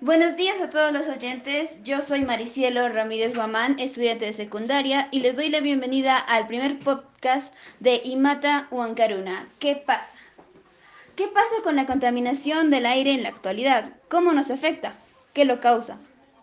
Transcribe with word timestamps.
Buenos 0.00 0.36
días 0.36 0.60
a 0.60 0.70
todos 0.70 0.92
los 0.92 1.08
oyentes. 1.08 1.82
Yo 1.82 2.02
soy 2.02 2.24
Maricielo 2.24 2.88
Ramírez 2.88 3.34
Guamán, 3.34 3.80
estudiante 3.80 4.26
de 4.26 4.32
secundaria, 4.32 5.08
y 5.10 5.18
les 5.18 5.34
doy 5.34 5.48
la 5.48 5.58
bienvenida 5.58 6.16
al 6.16 6.46
primer 6.46 6.78
podcast 6.78 7.52
de 7.80 8.00
Imata 8.04 8.68
Huancaruna. 8.70 9.48
¿Qué 9.58 9.74
pasa? 9.74 10.16
¿Qué 11.16 11.26
pasa 11.26 11.50
con 11.64 11.74
la 11.74 11.86
contaminación 11.86 12.70
del 12.70 12.86
aire 12.86 13.10
en 13.10 13.24
la 13.24 13.30
actualidad? 13.30 13.92
¿Cómo 14.08 14.32
nos 14.32 14.52
afecta? 14.52 14.94
¿Qué 15.32 15.44
lo 15.44 15.58
causa? 15.58 15.98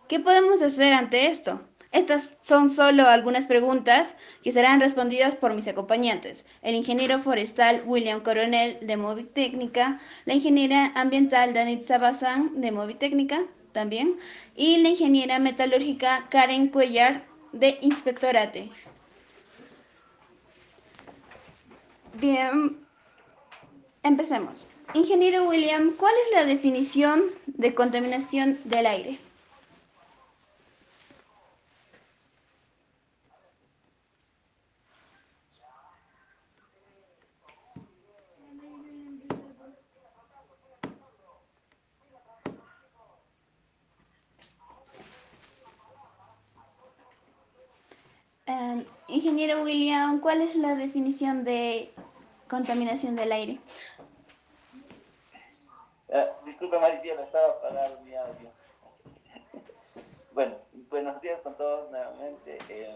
¿Qué 0.09 0.19
podemos 0.19 0.61
hacer 0.61 0.91
ante 0.91 1.27
esto? 1.27 1.61
Estas 1.95 2.37
son 2.41 2.67
solo 2.67 3.07
algunas 3.07 3.47
preguntas 3.47 4.17
que 4.43 4.51
serán 4.51 4.81
respondidas 4.81 5.33
por 5.33 5.53
mis 5.53 5.65
acompañantes, 5.69 6.45
el 6.61 6.75
ingeniero 6.75 7.19
forestal 7.19 7.83
William 7.85 8.19
Coronel 8.19 8.77
de 8.81 8.97
Movitecnica, 8.97 10.01
la 10.25 10.33
ingeniera 10.33 10.91
ambiental 10.95 11.53
Danitza 11.53 11.97
Bazán 11.97 12.59
de 12.59 12.73
Movitecnica 12.73 13.45
también, 13.71 14.17
y 14.57 14.79
la 14.79 14.89
ingeniera 14.89 15.39
metalúrgica 15.39 16.27
Karen 16.29 16.67
Cuellar 16.67 17.23
de 17.53 17.77
Inspectorate. 17.79 18.69
Bien, 22.19 22.77
empecemos. 24.03 24.67
Ingeniero 24.93 25.47
William, 25.47 25.93
¿cuál 25.93 26.13
es 26.25 26.33
la 26.33 26.43
definición 26.43 27.23
de 27.47 27.73
contaminación 27.73 28.59
del 28.65 28.85
aire? 28.85 29.24
Em, 48.55 48.85
ingeniero 49.09 49.63
William, 49.63 50.21
¿cuál 50.21 50.41
es 50.41 50.55
la 50.55 50.75
definición 50.75 51.43
de 51.43 51.91
contaminación 52.49 53.15
del 53.15 53.31
aire? 53.33 53.59
Uh, 56.07 56.79
Mariciela, 56.79 57.23
estaba 57.23 57.47
apagado 57.47 57.99
mi 58.01 58.15
audio. 58.15 58.49
bueno, 60.33 60.55
buenos 60.89 61.19
días 61.21 61.41
con 61.41 61.57
todos 61.57 61.91
nuevamente. 61.91 62.59
Eh, 62.69 62.95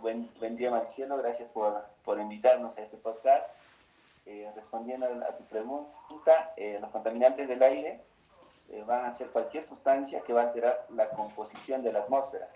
buen, 0.00 0.56
día 0.56 0.70
Maricielo, 0.70 1.18
gracias 1.18 1.50
por, 1.50 1.84
por, 2.02 2.18
invitarnos 2.18 2.78
a 2.78 2.82
este 2.82 2.96
podcast. 2.96 3.46
Eh, 4.24 4.50
respondiendo 4.54 5.06
a 5.06 5.36
tu 5.36 5.44
pregunta, 5.44 6.54
eh, 6.56 6.78
los 6.80 6.90
contaminantes 6.90 7.48
del 7.48 7.62
aire 7.62 8.00
van 8.86 9.04
a 9.04 9.14
ser 9.14 9.28
cualquier 9.28 9.66
sustancia 9.66 10.20
que 10.20 10.32
va 10.32 10.42
a 10.42 10.44
alterar 10.44 10.86
la 10.90 11.10
composición 11.10 11.82
de 11.82 11.92
la 11.92 11.98
atmósfera 11.98 12.48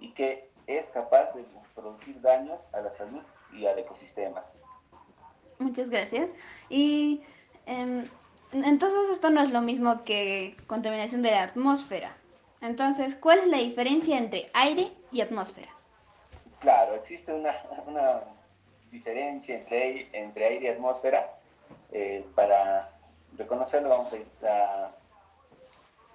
y 0.00 0.12
que 0.12 0.48
es 0.68 0.86
capaz 0.88 1.32
de 1.34 1.44
producir 1.74 2.20
daños 2.20 2.68
a 2.72 2.80
la 2.80 2.94
salud 2.94 3.22
y 3.52 3.66
al 3.66 3.78
ecosistema. 3.78 4.44
Muchas 5.58 5.88
gracias. 5.88 6.34
Y 6.68 7.22
eh, 7.66 8.04
entonces 8.52 9.08
esto 9.10 9.30
no 9.30 9.40
es 9.40 9.50
lo 9.50 9.62
mismo 9.62 10.04
que 10.04 10.56
contaminación 10.66 11.22
de 11.22 11.32
la 11.32 11.42
atmósfera. 11.42 12.16
Entonces, 12.60 13.16
¿cuál 13.16 13.38
es 13.38 13.46
la 13.48 13.58
diferencia 13.58 14.18
entre 14.18 14.50
aire 14.52 14.92
y 15.10 15.20
atmósfera? 15.20 15.68
Claro, 16.60 16.94
existe 16.96 17.32
una, 17.32 17.54
una 17.86 18.20
diferencia 18.90 19.56
entre, 19.56 20.08
entre 20.12 20.44
aire 20.44 20.66
y 20.66 20.68
atmósfera. 20.68 21.34
Eh, 21.92 22.26
para 22.34 22.90
reconocerlo 23.36 23.88
vamos 23.88 24.12
a, 24.12 24.46
a 24.48 24.90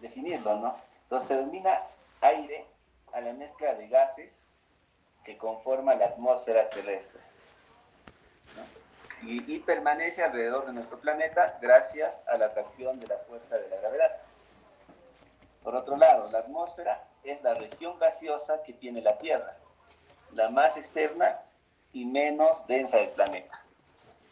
definirlo, 0.02 0.60
¿no? 0.60 0.74
Entonces 1.04 1.28
se 1.28 1.38
denomina 1.38 1.80
aire 2.22 2.66
a 3.14 3.22
la 3.22 3.34
mezcla 3.34 3.76
de 3.76 3.88
gases 3.88 4.48
que 5.24 5.38
conforma 5.38 5.96
la 5.96 6.06
atmósfera 6.06 6.70
terrestre. 6.70 7.22
Y, 9.26 9.60
permanece 9.60 10.22
alrededor 10.22 10.66
de 10.66 10.74
nuestro 10.74 11.00
planeta 11.00 11.58
gracias 11.62 12.24
a 12.28 12.38
la 12.38 12.48
atracción 12.48 13.00
de 13.00 13.08
la 13.08 13.18
fuerza 13.20 13.58
de 13.58 13.70
la 13.70 13.78
gravedad. 13.78 14.18
Por 15.64 15.76
otro 15.76 15.96
lado, 15.96 16.30
la 16.30 16.40
atmósfera 16.40 17.08
es 17.24 17.42
la 17.42 17.54
región 17.54 17.98
gaseosa 18.00 18.62
que 18.64 18.74
tiene 18.74 19.02
la 19.02 19.18
Tierra, 19.18 19.56
la 20.34 20.50
más 20.50 20.76
externa 20.76 21.40
y 21.94 22.04
menos 22.04 22.68
densa 22.68 22.98
del 22.98 23.12
planeta. 23.12 23.64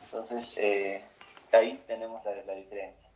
Entonces, 0.03 0.52
eh, 0.58 1.08
ahí 1.53 1.81
tenemos 1.88 2.22
la, 2.25 2.53
diferencia. 2.53 3.09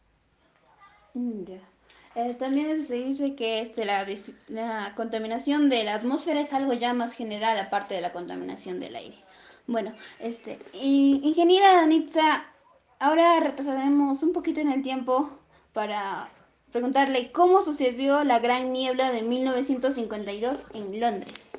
Mm, 1.13 1.43
ya. 1.43 1.74
Eh, 2.15 2.33
también 2.33 2.85
se 2.85 2.95
dice 2.95 3.35
que 3.35 3.59
este, 3.59 3.83
la, 3.83 4.07
la, 4.47 4.93
contaminación 4.95 5.67
de 5.67 5.83
la 5.83 5.95
atmósfera 5.95 6.39
es 6.39 6.53
algo 6.53 6.71
ya 6.73 6.93
más 6.93 7.11
general 7.13 7.57
aparte 7.59 7.95
de 7.95 8.01
la 8.01 8.13
contaminación 8.13 8.79
del 8.79 8.95
aire. 8.95 9.17
Bueno, 9.67 9.91
este, 10.19 10.59
ingeniera 10.73 11.75
Danitza, 11.75 12.45
ahora 12.99 13.39
retrocedemos 13.41 14.23
un 14.23 14.31
poquito 14.31 14.61
en 14.61 14.71
el 14.71 14.81
tiempo 14.81 15.29
para 15.73 16.29
preguntarle 16.71 17.31
cómo 17.31 17.61
sucedió 17.61 18.23
la 18.23 18.39
gran 18.39 18.71
niebla 18.71 19.11
de 19.11 19.21
1952 19.21 20.67
en 20.73 20.99
Londres. 20.99 21.54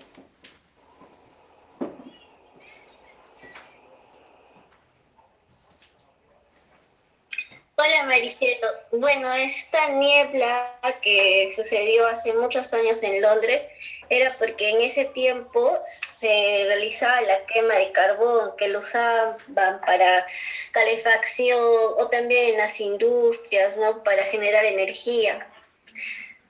Hola 8.07 8.19
Maricelo. 8.19 8.69
Bueno, 8.93 9.33
esta 9.33 9.89
niebla 9.89 10.79
que 11.03 11.53
sucedió 11.57 12.07
hace 12.07 12.33
muchos 12.35 12.73
años 12.73 13.03
en 13.03 13.21
Londres 13.21 13.67
era 14.09 14.37
porque 14.39 14.71
en 14.71 14.81
ese 14.83 15.07
tiempo 15.07 15.77
se 15.85 16.63
realizaba 16.69 17.21
la 17.23 17.45
quema 17.47 17.75
de 17.75 17.91
carbón 17.91 18.53
que 18.57 18.69
lo 18.69 18.79
usaban 18.79 19.37
para 19.85 20.25
calefacción 20.71 21.59
o 21.61 22.09
también 22.09 22.51
en 22.51 22.59
las 22.59 22.79
industrias, 22.79 23.77
¿no? 23.77 24.05
Para 24.05 24.23
generar 24.23 24.65
energía. 24.65 25.45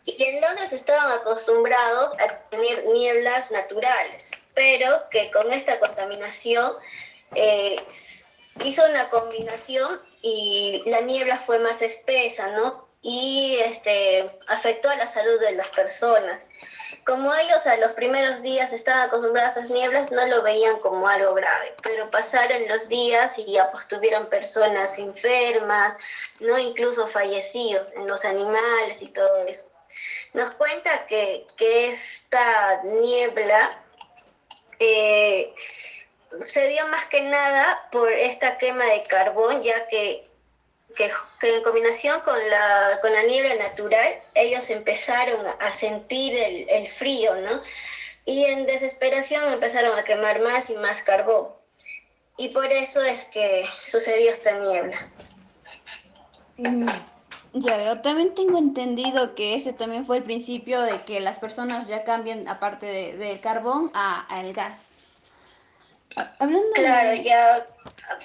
Y 0.04 0.22
en 0.22 0.42
Londres 0.42 0.74
estaban 0.74 1.10
acostumbrados 1.10 2.12
a 2.20 2.38
tener 2.50 2.84
nieblas 2.84 3.50
naturales, 3.50 4.30
pero 4.52 5.08
que 5.10 5.30
con 5.30 5.50
esta 5.50 5.78
contaminación 5.78 6.74
eh, 7.34 7.76
hizo 8.62 8.84
una 8.84 9.08
combinación 9.08 10.02
y 10.22 10.82
la 10.86 11.00
niebla 11.00 11.38
fue 11.38 11.58
más 11.58 11.82
espesa, 11.82 12.50
¿no? 12.52 12.72
Y 13.02 13.58
este, 13.60 14.26
afectó 14.48 14.90
a 14.90 14.96
la 14.96 15.06
salud 15.06 15.38
de 15.40 15.52
las 15.52 15.68
personas. 15.68 16.48
Como 17.04 17.32
ellos 17.34 17.66
a 17.66 17.76
los 17.76 17.92
primeros 17.92 18.42
días 18.42 18.72
estaban 18.72 19.08
acostumbrados 19.08 19.56
a 19.56 19.60
esas 19.60 19.70
nieblas, 19.70 20.10
no 20.10 20.26
lo 20.26 20.42
veían 20.42 20.78
como 20.80 21.06
algo 21.06 21.34
grave, 21.34 21.72
pero 21.82 22.10
pasaron 22.10 22.66
los 22.68 22.88
días 22.88 23.38
y 23.38 23.52
ya 23.52 23.70
pues 23.70 23.86
tuvieron 23.86 24.28
personas 24.28 24.98
enfermas, 24.98 25.96
¿no? 26.40 26.58
Incluso 26.58 27.06
fallecidos 27.06 27.92
en 27.92 28.08
los 28.08 28.24
animales 28.24 29.02
y 29.02 29.12
todo 29.12 29.46
eso. 29.46 29.70
Nos 30.32 30.54
cuenta 30.56 31.06
que, 31.06 31.46
que 31.56 31.88
esta 31.88 32.82
niebla... 32.82 33.70
Eh, 34.78 35.54
se 36.44 36.68
dio 36.68 36.86
más 36.88 37.04
que 37.06 37.22
nada 37.22 37.88
por 37.90 38.12
esta 38.12 38.58
quema 38.58 38.84
de 38.84 39.02
carbón, 39.04 39.60
ya 39.60 39.86
que, 39.88 40.22
que, 40.96 41.10
en 41.42 41.62
combinación 41.62 42.20
con 42.20 42.38
la, 42.50 42.98
con 43.00 43.12
la 43.12 43.22
niebla 43.22 43.54
natural, 43.56 44.22
ellos 44.34 44.68
empezaron 44.70 45.46
a 45.46 45.70
sentir 45.70 46.34
el, 46.34 46.68
el, 46.68 46.86
frío, 46.86 47.34
¿no? 47.36 47.62
Y 48.24 48.44
en 48.44 48.66
desesperación 48.66 49.52
empezaron 49.52 49.98
a 49.98 50.04
quemar 50.04 50.40
más 50.40 50.70
y 50.70 50.76
más 50.76 51.02
carbón. 51.02 51.48
Y 52.38 52.48
por 52.48 52.70
eso 52.70 53.02
es 53.02 53.24
que 53.26 53.64
sucedió 53.84 54.30
esta 54.30 54.52
niebla. 54.58 55.10
Mm, 56.58 56.86
ya 57.54 57.76
veo, 57.76 58.00
también 58.00 58.34
tengo 58.34 58.58
entendido 58.58 59.34
que 59.34 59.54
ese 59.54 59.72
también 59.72 60.06
fue 60.06 60.18
el 60.18 60.24
principio 60.24 60.80
de 60.82 61.02
que 61.02 61.20
las 61.20 61.38
personas 61.38 61.86
ya 61.86 62.04
cambien, 62.04 62.48
aparte 62.48 62.86
del 62.86 63.18
de 63.18 63.40
carbón, 63.40 63.90
al 63.94 64.52
gas. 64.52 64.95
Hablando 66.16 66.72
claro, 66.74 67.14
ya 67.14 67.66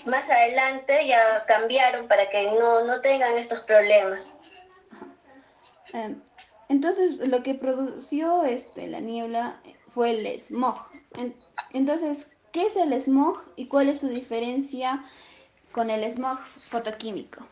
más 0.05 0.29
adelante 0.29 1.05
ya 1.07 1.43
cambiaron 1.45 2.07
para 2.07 2.29
que 2.29 2.45
no, 2.51 2.85
no 2.85 3.01
tengan 3.01 3.37
estos 3.37 3.61
problemas. 3.61 4.39
Em, 5.93 6.21
entonces, 6.69 7.17
lo 7.27 7.43
que 7.43 7.53
produció 7.53 8.43
este, 8.43 8.87
la 8.87 9.01
niebla 9.01 9.61
fue 9.93 10.11
el 10.11 10.39
smog. 10.39 10.87
Entonces, 11.73 12.25
¿qué 12.53 12.67
es 12.67 12.77
el 12.77 12.93
smog 13.01 13.43
y 13.57 13.67
cuál 13.67 13.89
es 13.89 13.99
su 13.99 14.07
diferencia 14.07 15.03
con 15.73 15.89
el 15.89 16.09
smog 16.09 16.39
fotoquímico? 16.69 17.45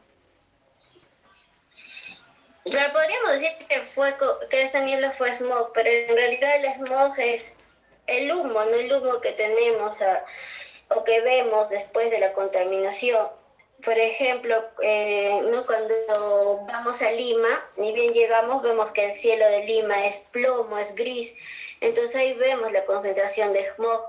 podríamos 2.64 3.32
decir 3.32 3.50
que, 3.68 3.82
fue, 3.82 4.16
que 4.50 4.62
esa 4.62 4.82
niebla 4.82 5.12
fue 5.12 5.34
smog, 5.34 5.72
pero 5.74 5.90
en 5.90 6.16
realidad 6.16 6.56
el 6.58 6.74
smog 6.76 7.20
es 7.20 7.69
el 8.10 8.32
humo, 8.32 8.64
no 8.66 8.76
el 8.76 8.92
humo 8.92 9.22
que 9.22 9.32
tenemos 9.34 9.98
o 10.90 11.04
que 11.04 11.22
vemos 11.22 11.70
después 11.70 12.12
de 12.12 12.20
la 12.20 12.34
contaminación. 12.34 13.28
por 13.84 13.98
ejemplo, 13.98 14.56
eh, 14.82 15.42
¿no? 15.52 15.66
cuando 15.66 16.66
vamos 16.68 17.02
a 17.02 17.12
Lima, 17.12 17.64
ni 17.78 17.94
bien 17.94 18.12
llegamos, 18.12 18.62
vemos 18.62 18.92
que 18.92 19.06
el 19.06 19.14
cielo 19.14 19.48
de 19.50 19.64
Lima 19.64 20.06
es 20.06 20.28
plomo, 20.32 20.78
es 20.78 20.96
gris, 20.96 21.36
entonces 21.80 22.16
ahí 22.18 22.34
vemos 22.34 22.72
la 22.74 22.84
concentración 22.84 23.54
de 23.54 23.64
smog. 23.66 24.02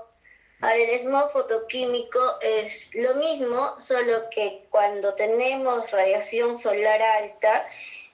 Ahora, 0.59 0.75
el 0.75 0.99
smog 0.99 1.31
fotoquímico 1.31 2.19
es 2.41 2.93
lo 2.95 3.15
mismo, 3.15 3.79
solo 3.79 4.29
que 4.29 4.65
cuando 4.69 5.15
tenemos 5.15 5.89
radiación 5.89 6.57
solar 6.57 7.01
alta, 7.01 7.65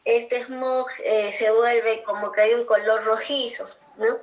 este 0.05 0.43
smog 0.43 0.87
eh, 1.03 1.31
se 1.31 1.51
vuelve 1.51 2.03
como 2.03 2.31
que 2.31 2.41
hay 2.41 2.53
un 2.53 2.65
color 2.65 3.03
rojizo, 3.03 3.67
¿no? 3.97 4.19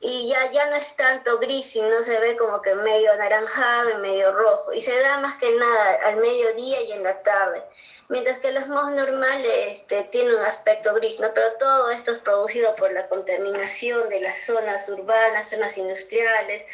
Y 0.00 0.28
ya, 0.28 0.50
ya 0.52 0.70
no 0.70 0.76
es 0.76 0.94
tanto 0.94 1.38
gris, 1.38 1.66
sino 1.72 2.02
se 2.02 2.20
ve 2.20 2.36
como 2.36 2.62
que 2.62 2.74
medio 2.76 3.12
anaranjado 3.12 3.90
y 3.90 3.96
medio 3.96 4.32
rojo. 4.32 4.72
Y 4.72 4.80
se 4.80 4.96
da 5.00 5.18
más 5.18 5.38
que 5.38 5.50
nada 5.50 5.98
al 6.04 6.16
mediodía 6.16 6.82
y 6.82 6.92
en 6.92 7.02
la 7.02 7.20
tarde. 7.22 7.62
Mientras 8.08 8.38
que 8.38 8.48
el 8.48 8.58
smog 8.58 8.92
normal 8.92 9.44
este, 9.44 10.04
tiene 10.04 10.36
un 10.36 10.42
aspecto 10.42 10.94
gris, 10.94 11.18
¿no? 11.18 11.34
Pero 11.34 11.52
todo 11.58 11.90
esto 11.90 12.12
es 12.12 12.20
producido 12.20 12.74
por 12.76 12.92
la 12.92 13.08
contaminación 13.08 14.08
de 14.08 14.20
las 14.20 14.38
zonas 14.38 14.88
urbanas, 14.88 15.50
zonas 15.50 15.76
industriales, 15.76 16.64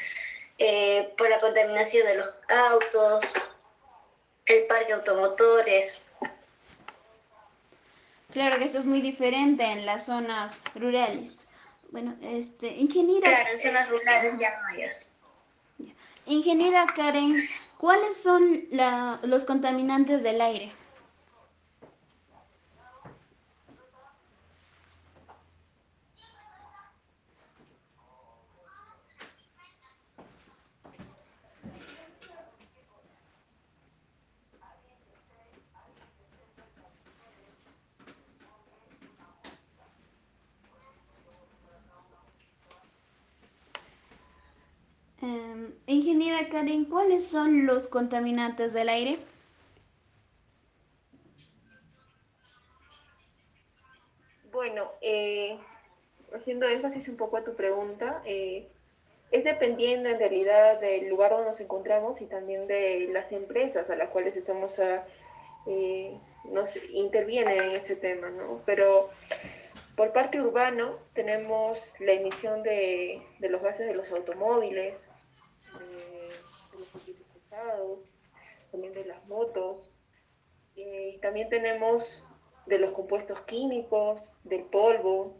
eh, 0.58 1.12
por 1.16 1.30
la 1.30 1.38
contaminación 1.38 2.06
de 2.06 2.16
los 2.16 2.34
autos, 2.48 3.24
el 4.46 4.66
parque 4.66 4.92
automotores. 4.92 6.02
Claro 8.32 8.58
que 8.58 8.64
esto 8.64 8.78
es 8.78 8.84
muy 8.84 9.00
diferente 9.00 9.64
en 9.64 9.86
las 9.86 10.06
zonas 10.06 10.52
rurales. 10.74 11.44
Bueno, 11.94 12.17
este, 12.23 12.67
ingeniera. 12.75 13.29
Claro, 13.29 13.50
en 13.52 13.61
zonas 13.61 13.88
rurales 13.88 14.35
ya 14.37 14.61
no 14.61 14.67
hay 14.67 14.91
Ingeniera 16.26 16.87
Karen, 16.87 17.37
¿cuáles 17.79 18.17
son 18.17 18.64
la, 18.73 19.20
los 19.23 19.44
contaminantes 19.44 20.25
del 20.25 20.41
aire? 20.41 20.73
Eh, 45.23 45.53
ingeniera 45.87 46.49
Karen, 46.49 46.84
¿cuáles 46.87 47.25
son 47.25 47.66
los 47.66 47.88
contaminantes 47.88 48.72
del 48.72 48.88
aire? 48.88 49.19
Bueno, 54.52 54.90
eh, 55.00 55.58
haciendo 56.32 56.69
énfasis 56.69 57.08
un 57.08 57.16
poco 57.16 57.37
a 57.37 57.44
tu 57.44 57.55
pregunta, 57.55 58.22
eh, 58.25 58.69
es 59.31 59.44
dependiendo 59.44 60.08
en 60.08 60.19
realidad 60.19 60.81
del 60.81 61.08
lugar 61.08 61.32
donde 61.32 61.49
nos 61.49 61.61
encontramos 61.61 62.20
y 62.20 62.26
también 62.26 62.67
de 62.69 63.08
las 63.12 63.32
empresas 63.32 63.90
a 63.90 63.96
las 63.96 64.10
cuales 64.10 64.37
estamos 64.37 64.78
eh, 65.67 66.19
nos 66.44 66.70
intervienen 66.90 67.60
en 67.60 67.70
este 67.72 67.96
tema, 67.96 68.31
¿no? 68.31 68.62
Pero 68.64 69.10
por 69.96 70.12
parte 70.12 70.40
urbano 70.40 70.99
tenemos 71.14 71.78
la 72.00 72.12
emisión 72.12 72.62
de, 72.62 73.22
los 73.40 73.62
gases 73.62 73.87
de 73.87 73.94
los 73.94 74.10
automóviles, 74.10 75.08
pesados, 77.64 78.00
también 78.70 78.93
de 78.93 79.05
las 79.05 79.25
motos. 79.26 79.90
y 80.76 81.19
también 81.19 81.49
tenemos 81.49 82.25
de 82.66 82.78
los 82.81 82.90
compuestos 82.90 83.40
químicos, 83.43 84.32
del 84.43 84.64
polvo, 84.64 85.37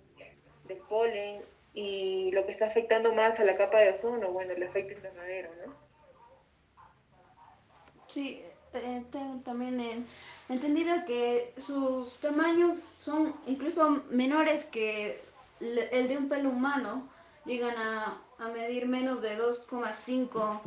del 0.65 0.79
polen 0.79 1.43
y 1.73 2.31
lo 2.31 2.47
que 2.47 2.53
está 2.53 2.67
afectando 2.67 3.13
más 3.13 3.41
a 3.41 3.45
la 3.45 3.57
capa 3.57 3.81
de 3.81 3.91
ozono, 3.91 4.31
bueno, 4.31 4.53
el 4.53 4.63
efecto 4.63 4.93
invernadero, 4.93 5.51
¿no? 5.67 5.75
Sí, 8.07 8.45
eh, 8.75 9.05
tengo 9.11 9.41
también 9.43 10.07
entendido 10.49 11.05
que 11.05 11.53
sus 11.59 12.17
tamaños 12.21 12.79
son 12.79 13.35
incluso 13.47 14.05
menores 14.11 14.67
que 14.67 15.21
el 15.61 16.07
de 16.07 16.17
un 16.17 16.29
pelo 16.29 16.51
humano, 16.51 17.09
llegan 17.45 17.77
a 17.77 18.25
a 18.39 18.49
medir 18.49 18.87
menos 18.87 19.23
de 19.23 19.39
2,5 19.39 20.61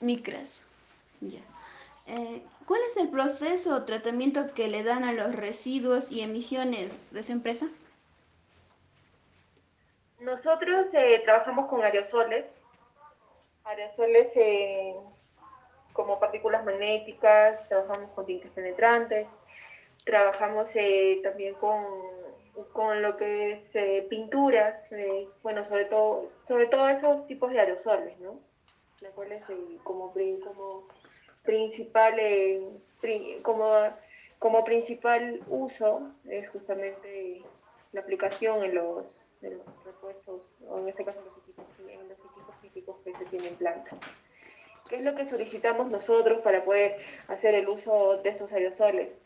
micras. 0.00 0.62
Ya. 1.20 1.40
Eh, 2.06 2.42
¿Cuál 2.66 2.80
es 2.88 2.96
el 2.96 3.08
proceso 3.08 3.74
o 3.74 3.84
tratamiento 3.84 4.52
que 4.54 4.68
le 4.68 4.82
dan 4.82 5.04
a 5.04 5.12
los 5.12 5.34
residuos 5.34 6.10
y 6.10 6.22
emisiones 6.22 7.00
de 7.12 7.22
su 7.22 7.32
empresa? 7.32 7.68
Nosotros 10.18 10.86
eh, 10.92 11.22
trabajamos 11.24 11.66
con 11.66 11.82
aerosoles, 11.82 12.62
aerosoles 13.64 14.32
eh, 14.36 14.94
como 15.92 16.18
partículas 16.18 16.64
magnéticas, 16.64 17.68
trabajamos 17.68 18.10
con 18.12 18.26
tintes 18.26 18.50
penetrantes, 18.50 19.28
trabajamos 20.04 20.70
también 21.22 21.54
con 21.54 21.84
con 22.72 23.02
lo 23.02 23.16
que 23.16 23.52
es 23.52 23.74
eh, 23.76 24.06
pinturas, 24.08 24.90
eh, 24.92 25.28
bueno, 25.42 25.64
sobre 25.64 25.84
todo, 25.86 26.30
sobre 26.46 26.66
todo 26.66 26.88
esos 26.88 27.26
tipos 27.26 27.52
de 27.52 27.60
aerosoles, 27.60 28.18
¿no? 28.20 28.38
Las 29.00 29.12
cuales 29.14 29.42
eh, 29.48 29.78
como, 29.82 30.12
como 30.12 30.86
principal, 31.42 32.20
como, 33.42 33.72
como 34.38 34.64
principal 34.64 35.40
uso 35.48 36.12
es 36.28 36.48
justamente 36.50 37.42
la 37.92 38.02
aplicación 38.02 38.62
en 38.62 38.74
los, 38.74 39.34
en 39.42 39.58
los 39.58 39.84
repuestos, 39.84 40.46
o 40.68 40.78
en 40.78 40.88
este 40.88 41.04
caso 41.04 41.20
los 41.22 41.36
equipos, 41.38 41.64
en 41.88 42.08
los 42.08 42.18
equipos 42.18 42.54
críticos 42.60 42.96
que 43.04 43.14
se 43.14 43.24
tienen 43.26 43.48
en 43.48 43.56
planta. 43.56 43.96
¿Qué 44.88 44.96
es 44.96 45.02
lo 45.02 45.14
que 45.14 45.24
solicitamos 45.24 45.90
nosotros 45.90 46.40
para 46.42 46.64
poder 46.64 46.98
hacer 47.28 47.54
el 47.54 47.68
uso 47.68 48.18
de 48.22 48.28
estos 48.28 48.52
aerosoles? 48.52 49.20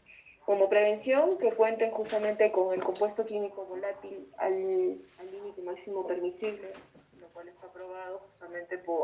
como 0.45 0.69
prevención 0.69 1.39
que 1.39 1.53
cuenten 1.53 1.91
justamente 1.91 2.53
con 2.53 2.75
el 2.75 2.83
compuesto 2.83 3.25
químico 3.25 3.65
volátil 3.65 4.29
al, 4.37 4.99
límite 5.31 5.63
máximo 5.63 6.07
permisible, 6.07 6.71
lo 7.19 7.29
cual 7.29 7.49
está 7.49 7.67
aprobado 7.67 8.19
justamente 8.19 8.79
por 8.79 9.04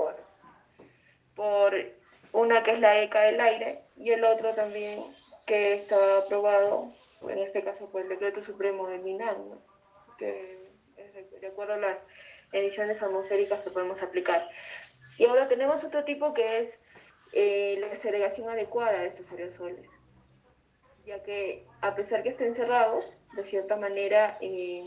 una 2.50 2.62
que 2.62 2.73
es 2.73 2.81
la 2.81 3.00
ECA 3.00 3.20
del 3.23 3.41
aire 3.41 3.82
y 3.97 4.11
el 4.11 4.25
otro 4.25 4.55
también 4.55 5.05
que 5.47 5.75
está 5.75 6.19
aprobado, 6.19 6.93
en 7.23 7.38
este 7.38 7.62
caso 7.62 7.88
por 7.91 8.02
el 8.02 8.08
decreto 8.08 8.43
supremo 8.43 8.88
del 8.88 9.02
MINAM, 9.02 9.61
que 10.19 10.58
es 10.97 11.41
de 11.41 11.47
acuerdo 11.47 11.75
a 11.75 11.78
las 11.78 11.99
emisiones 12.52 13.02
atmosféricas 13.02 13.61
que 13.61 13.71
podemos 13.71 14.02
aplicar. 14.02 14.49
Y 15.16 15.26
ahora 15.26 15.49
tenemos 15.49 15.85
otro 15.85 16.04
tipo 16.04 16.35
que 16.35 16.59
es 16.59 16.78
eh, 17.33 17.78
la 17.80 17.95
segregación 17.97 18.49
adecuada 18.49 19.00
de 19.00 19.07
estos 19.07 19.30
aerosoles 19.30 19.88
ya 21.07 21.23
que 21.23 21.66
a 21.80 21.95
pesar 21.95 22.23
que 22.23 22.28
estén 22.28 22.54
cerrados, 22.54 23.16
de 23.35 23.42
cierta 23.42 23.76
manera 23.76 24.38
eh, 24.40 24.87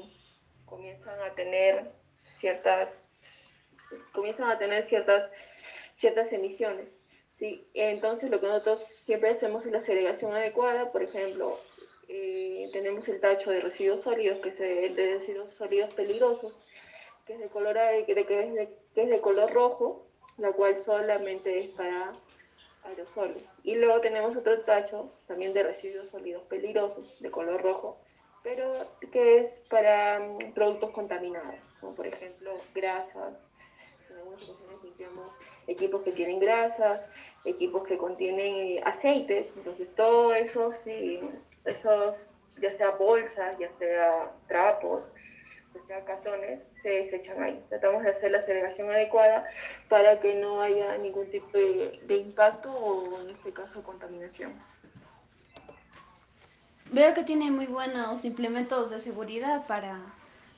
comienzan 0.65 1.20
a 1.22 1.34
tener 1.34 1.91
ciertas 2.38 2.93
comienzan 4.12 4.50
a 4.50 4.58
tener 4.58 4.84
ciertas 4.84 5.29
ciertas 5.96 6.32
emisiones. 6.34 6.98
¿Sí? 7.36 7.68
Entonces 7.74 8.30
lo 8.30 8.40
que 8.40 8.48
nosotros 8.48 8.82
siempre 8.82 9.30
hacemos 9.30 9.66
es 9.66 9.72
la 9.72 9.80
segregación 9.80 10.34
adecuada, 10.34 10.92
por 10.92 11.04
ejemplo, 11.04 11.60
eh, 12.08 12.70
tenemos 12.74 13.08
el 13.08 13.20
tacho 13.20 13.52
de 13.52 13.62
residuos 13.62 14.02
sólidos, 14.02 14.40
que 14.40 14.50
es 14.50 14.60
de 14.60 15.13
residuos 15.13 15.52
sólidos 15.52 15.94
peligrosos, 15.94 16.54
que 17.25 17.34
es 17.34 17.40
de 17.40 17.48
color, 17.48 17.78
que 18.06 18.70
es 18.96 19.10
de 19.10 19.22
color 19.22 19.52
rojo, 19.52 20.06
la 20.38 20.52
cual 20.52 20.78
solamente 20.78 21.60
es 21.60 21.70
para 21.72 22.13
aerosoles. 22.84 23.48
Y 23.63 23.75
luego 23.75 24.02
tenemos 24.02 24.36
otro 24.36 24.62
tacho 24.62 25.12
también 25.28 25.54
de 25.54 25.63
residuos 25.63 26.10
sólidos 26.10 26.44
peligrosos 26.44 27.20
de 27.20 27.32
color 27.32 27.62
rojo, 27.62 27.98
pero 28.44 28.88
que 29.12 29.40
es 29.40 29.62
para 29.70 30.20
mm, 30.20 30.54
productos 30.54 30.92
contaminados, 30.92 31.60
como 31.80 31.96
por 31.96 32.08
ejemplo 32.08 32.58
grasas. 32.74 33.50
En 34.10 34.18
algunas 34.18 34.44
ocasiones 34.44 34.84
limpiamos 34.84 35.34
equipos 35.67 36.03
que 36.03 36.12
tienen 36.12 36.39
grasas, 36.39 37.08
equipos 37.46 37.84
que 37.84 37.98
contienen 37.98 38.55
eh, 38.55 38.82
aceites, 38.86 39.55
entonces 39.58 39.93
todo 39.96 40.34
eso, 40.34 40.72
sí, 40.72 41.20
esos, 41.65 42.17
ya 42.62 42.72
sea 42.72 42.91
bolsas, 42.91 43.58
ya 43.60 43.72
sea 43.72 44.32
trapos, 44.48 45.03
ya 45.74 45.82
sea 45.88 46.05
cartones, 46.05 46.60
se 46.82 46.89
desechan 46.89 47.41
ahí. 47.41 47.63
Tratamos 47.70 48.03
de 48.03 48.10
hacer 48.10 48.32
la 48.32 48.41
segregación 48.41 48.89
adecuada 48.89 49.46
para 49.89 50.20
que 50.20 50.36
no 50.36 50.62
haya 50.62 50.98
ningún 50.98 51.29
tipo 51.29 51.58
de, 51.58 52.00
de 52.05 52.15
impacto 52.17 52.72
o 52.72 53.22
en 53.22 53.29
este 53.29 53.51
caso 53.51 53.84
contaminación. 53.84 54.53
Veo 56.91 57.13
que 57.15 57.24
tiene 57.24 57.50
muy 57.50 57.65
buenos 57.65 58.24
implementos 58.24 58.91
de 58.91 59.01
seguridad 59.01 59.65
para 59.65 60.00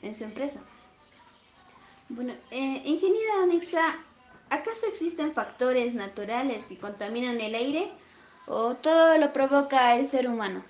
en 0.01 0.13
su 0.13 0.25
empresa. 0.25 0.59
Bueno, 2.09 2.33
eh, 2.51 2.81
ingeniera 2.85 3.41
Anixa, 3.41 3.97
¿acaso 4.49 4.87
existen 4.87 5.33
factores 5.33 5.93
naturales 5.93 6.65
que 6.65 6.77
contaminan 6.77 7.39
el 7.41 7.55
aire 7.55 7.91
o 8.47 8.75
todo 8.75 9.17
lo 9.17 9.33
provoca 9.33 9.95
el 9.95 10.05
ser 10.05 10.27
humano? 10.27 10.63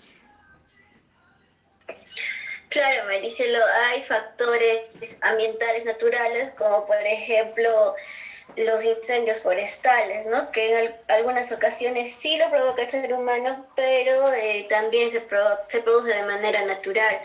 Claro, 2.69 3.05
Maricelo, 3.05 3.59
hay 3.85 4.03
factores 4.03 5.19
ambientales 5.21 5.85
naturales 5.85 6.51
como 6.57 6.85
por 6.85 6.97
ejemplo 6.97 7.95
los 8.57 8.83
incendios 8.83 9.41
forestales, 9.41 10.25
¿no? 10.27 10.51
que 10.51 10.79
en 10.79 10.93
algunas 11.07 11.51
ocasiones 11.51 12.13
sí 12.13 12.37
lo 12.37 12.49
provoca 12.49 12.83
el 12.83 12.87
ser 12.87 13.13
humano, 13.13 13.65
pero 13.75 14.33
eh, 14.33 14.65
también 14.69 15.09
se, 15.11 15.23
se, 15.67 15.81
produce 15.81 16.13
de 16.13 16.23
manera 16.23 16.65
natural. 16.65 17.19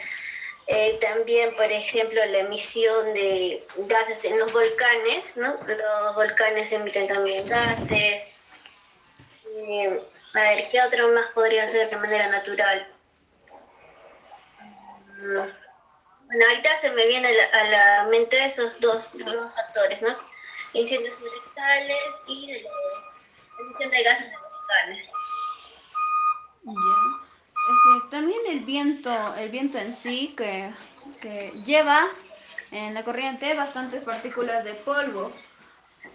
Eh, 0.72 0.98
también, 1.00 1.52
por 1.56 1.64
ejemplo, 1.64 2.24
la 2.26 2.38
emisión 2.38 3.12
de 3.12 3.60
gases 3.88 4.24
en 4.24 4.38
los 4.38 4.52
volcanes, 4.52 5.36
¿no? 5.36 5.58
los 5.66 6.14
volcanes 6.14 6.70
emiten 6.70 7.08
también 7.08 7.48
gases. 7.48 8.32
Eh, 9.46 10.00
a 10.34 10.40
ver, 10.40 10.70
¿qué 10.70 10.80
otro 10.80 11.08
más 11.08 11.26
podría 11.32 11.66
ser 11.66 11.90
de 11.90 11.96
manera 11.96 12.28
natural? 12.28 12.86
Bueno, 15.18 16.46
ahorita 16.48 16.76
se 16.78 16.92
me 16.92 17.04
viene 17.04 17.28
a 17.52 17.64
la, 17.64 18.04
mente 18.04 18.44
esos 18.44 18.80
dos, 18.80 19.18
dos, 19.18 19.52
factores, 19.52 20.02
¿no? 20.02 20.16
Incendios 20.72 21.16
forestales 21.16 22.22
y 22.28 22.64
emisión 23.58 23.90
de 23.90 24.02
gases 24.04 24.30
de 24.30 24.36
volcanes. 24.36 25.06
Ya. 26.62 26.99
También 28.10 28.40
el 28.48 28.60
viento, 28.60 29.10
el 29.38 29.50
viento 29.50 29.78
en 29.78 29.94
sí, 29.94 30.34
que, 30.36 30.72
que 31.20 31.50
lleva 31.64 32.06
en 32.70 32.94
la 32.94 33.04
corriente 33.04 33.54
bastantes 33.54 34.02
partículas 34.02 34.64
de 34.64 34.74
polvo. 34.74 35.32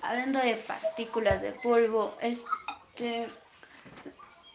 Hablando 0.02 0.40
de 0.40 0.56
partículas 0.58 1.42
de 1.42 1.52
polvo, 1.52 2.16
este, 2.22 3.28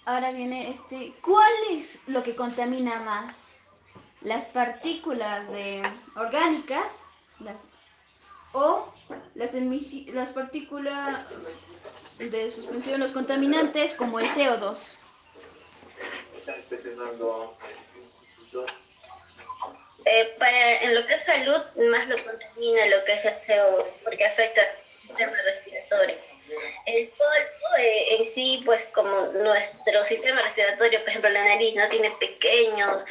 ahora 0.05 0.33
viene 0.33 0.71
este, 0.71 1.15
¿cuál 1.23 1.53
es 1.71 2.01
lo 2.07 2.23
que 2.23 2.35
contamina 2.35 3.01
más? 3.01 3.51
las 4.23 4.47
partículas 4.47 5.51
de, 5.51 5.83
orgánicas 6.15 7.03
las, 7.39 7.63
o 8.53 8.93
las, 9.35 9.55
las 9.55 10.29
partículas 10.31 11.25
de 12.19 12.51
suspensión, 12.51 13.01
los 13.01 13.13
contaminantes 13.13 13.95
como 13.95 14.21
el 14.21 14.29
CO2. 14.29 14.97
Eh, 20.07 20.35
para, 20.39 20.83
en 20.83 20.95
lo 20.95 21.07
que 21.07 21.15
es 21.15 21.25
salud, 21.25 21.61
más 21.91 22.09
lo 22.09 22.17
contamina 22.17 22.87
lo 22.87 23.05
que 23.05 23.13
es 23.13 23.25
el 23.25 23.35
CO2, 23.47 23.85
porque 24.05 24.27
afecta 24.27 24.63
el 24.63 25.09
sistema 25.09 25.37
respiratorio. 25.43 26.17
El 26.87 27.09
polvo 27.11 27.77
eh, 27.79 28.17
en 28.17 28.25
sí, 28.25 28.63
pues 28.65 28.91
como 28.95 29.27
nuestro 29.27 30.05
sistema 30.05 30.43
respiratorio, 30.43 31.01
por 31.01 31.11
ejemplo 31.11 31.31
la 31.31 31.45
nariz, 31.45 31.77
no 31.77 31.89
tiene 31.89 32.11
pequeños 32.19 33.05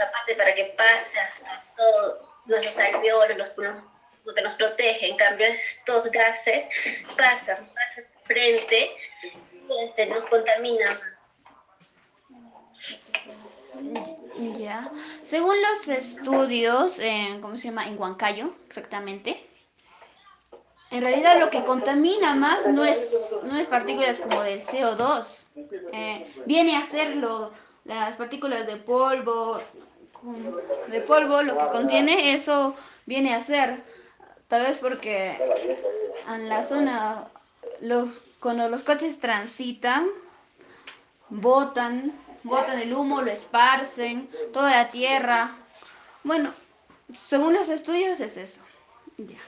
aparte 0.00 0.34
para 0.34 0.54
que 0.54 0.64
pase 0.76 1.18
hasta 1.20 1.64
todos 1.76 2.18
los 2.46 2.78
alveolos, 2.78 3.38
los 3.38 3.48
pulmones, 3.50 3.82
que 4.34 4.42
nos 4.42 4.54
protege. 4.54 5.06
En 5.08 5.16
cambio, 5.16 5.46
estos 5.46 6.10
gases 6.10 6.68
pasan, 7.16 7.72
pasan 7.72 8.04
frente 8.24 8.90
y 9.22 9.84
este, 9.84 10.06
nos 10.06 10.24
contamina 10.26 11.15
Ya. 14.58 14.90
Según 15.22 15.54
los 15.60 15.88
estudios, 15.88 16.98
en, 16.98 17.40
¿cómo 17.40 17.56
se 17.56 17.68
llama? 17.68 17.88
En 17.88 17.98
Huancayo, 17.98 18.52
exactamente. 18.66 19.42
En 20.90 21.02
realidad 21.02 21.40
lo 21.40 21.50
que 21.50 21.64
contamina 21.64 22.34
más 22.34 22.66
no 22.66 22.84
es, 22.84 23.36
no 23.42 23.58
es 23.58 23.66
partículas 23.66 24.20
como 24.20 24.42
de 24.42 24.60
CO2. 24.60 25.46
Eh, 25.92 26.32
viene 26.46 26.76
a 26.76 26.86
ser 26.86 27.16
lo, 27.16 27.52
las 27.84 28.16
partículas 28.16 28.66
de 28.66 28.76
polvo, 28.76 29.58
de 30.88 31.00
polvo, 31.00 31.42
lo 31.42 31.58
que 31.58 31.66
contiene, 31.68 32.34
eso 32.34 32.74
viene 33.04 33.34
a 33.34 33.40
ser, 33.40 33.82
tal 34.48 34.62
vez 34.62 34.78
porque 34.78 35.36
en 36.28 36.48
la 36.48 36.64
zona, 36.64 37.28
los, 37.80 38.22
cuando 38.40 38.68
los 38.68 38.82
coches 38.82 39.18
transitan, 39.18 40.06
botan, 41.28 42.12
botan 42.46 42.78
el 42.80 42.92
humo, 42.92 43.22
lo 43.22 43.30
esparcen, 43.30 44.28
toda 44.52 44.70
la 44.70 44.90
tierra. 44.90 45.56
Bueno, 46.22 46.54
según 47.12 47.54
los 47.54 47.68
estudios 47.68 48.20
es 48.20 48.36
eso. 48.36 48.60
Ya. 49.18 49.38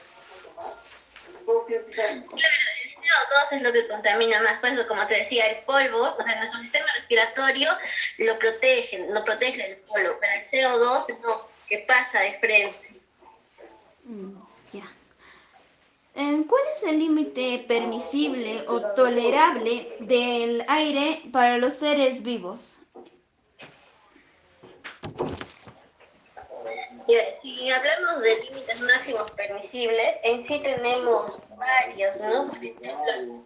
CO2 3.09 3.57
es 3.57 3.61
lo 3.61 3.73
que 3.73 3.87
contamina 3.87 4.41
más, 4.41 4.59
por 4.59 4.69
eso 4.69 4.87
como 4.87 5.05
te 5.07 5.15
decía, 5.15 5.47
el 5.47 5.63
polvo, 5.63 6.15
o 6.17 6.23
sea, 6.23 6.35
nuestro 6.37 6.61
sistema 6.61 6.85
respiratorio 6.95 7.71
lo 8.19 8.37
protege, 8.37 8.99
no 9.09 9.23
protege 9.23 9.71
el 9.71 9.77
polvo, 9.77 10.17
pero 10.19 10.33
el 10.33 10.47
CO2 10.49 11.21
no, 11.23 11.47
que 11.67 11.79
pasa 11.79 12.19
de 12.21 12.29
frente. 12.29 13.01
Mm, 14.03 14.37
ya. 14.73 14.83
Em, 16.15 16.43
¿Cuál 16.43 16.61
es 16.75 16.83
el 16.83 16.99
límite 16.99 17.65
permisible 17.67 18.63
o 18.67 18.81
tolerable 18.93 19.87
del 19.99 20.63
aire 20.67 21.21
para 21.31 21.57
los 21.57 21.75
seres 21.75 22.21
vivos? 22.21 22.78
Si 27.41 27.71
hablamos 27.71 28.21
de 28.21 28.43
límites 28.43 28.79
máximos 28.81 29.31
permisibles, 29.31 30.17
en 30.23 30.41
sí 30.41 30.59
tenemos 30.59 31.41
varios, 31.57 32.19
¿no? 32.21 32.47
Por 32.49 32.63
ejemplo, 32.63 33.45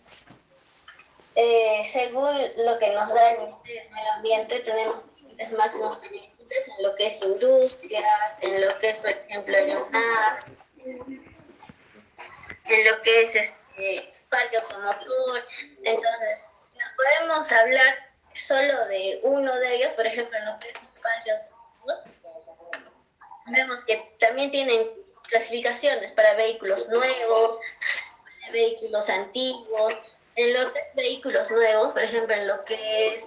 eh, 1.36 1.82
según 1.86 2.36
lo 2.58 2.77
que 2.79 2.91
nos 2.91 3.13
da 3.13 3.32
el 3.32 3.39
Ministerio 3.39 3.84
del 3.84 4.08
Ambiente, 4.15 4.60
tenemos 4.60 4.98
límites 5.17 5.51
máximos 5.53 5.98
permisibles 5.98 6.67
en 6.67 6.84
lo 6.84 6.96
que 6.96 7.05
es 7.08 7.22
industria, 7.22 8.05
en 8.41 8.62
lo 8.62 8.77
que 8.79 8.89
es, 8.89 9.00
por 9.00 9.10
ejemplo, 9.10 9.58
mar, 9.91 10.46
en 12.65 12.91
lo 12.91 13.01
que 13.01 13.22
es 13.22 13.36
este, 13.36 14.13
parque 14.29 14.58
automotor. 14.58 15.48
Entonces, 15.84 16.58
si 16.63 16.77
nos 16.79 16.88
podemos 16.96 17.51
hablar 17.51 17.96
solo 18.34 18.86
de 18.88 19.20
uno 19.24 19.53
de 19.55 19.75
ellos, 19.75 19.93
por 19.93 20.05
ejemplo, 20.05 20.38
en 20.38 20.46
lo 20.46 20.60
que 20.60 20.70
es 20.70 20.75
parque 21.01 21.32
automotor, 21.32 22.13
vemos 23.47 23.83
que 23.85 24.15
también 24.19 24.51
tienen 24.51 24.89
clasificaciones 25.29 26.12
para 26.12 26.35
vehículos 26.35 26.89
nuevos, 26.89 27.57
para 28.39 28.51
vehículos 28.51 29.09
antiguos. 29.09 29.93
En 30.35 30.53
los 30.53 30.71
vehículos 30.95 31.51
nuevos, 31.51 31.93
por 31.93 32.03
ejemplo, 32.03 32.33
en 32.35 32.47
lo 32.47 32.63
que 32.65 33.15
es 33.15 33.23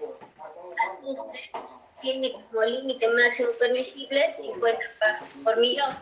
tiene 2.01 2.33
como 2.33 2.63
límite 2.63 3.09
máximo 3.09 3.51
permisible 3.59 4.33
50 4.35 4.79
partes 4.99 5.29
por 5.43 5.57
millón. 5.59 5.97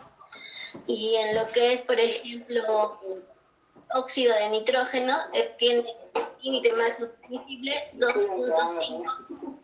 Y 0.87 1.15
en 1.15 1.35
lo 1.35 1.47
que 1.47 1.73
es, 1.73 1.81
por 1.81 1.99
ejemplo, 1.99 2.99
óxido 3.93 4.35
de 4.35 4.49
nitrógeno, 4.49 5.17
eh, 5.33 5.53
tiene 5.57 5.85
límite 6.41 6.73
máximo 6.73 7.07
permisible 7.21 7.89
2.5 7.93 9.57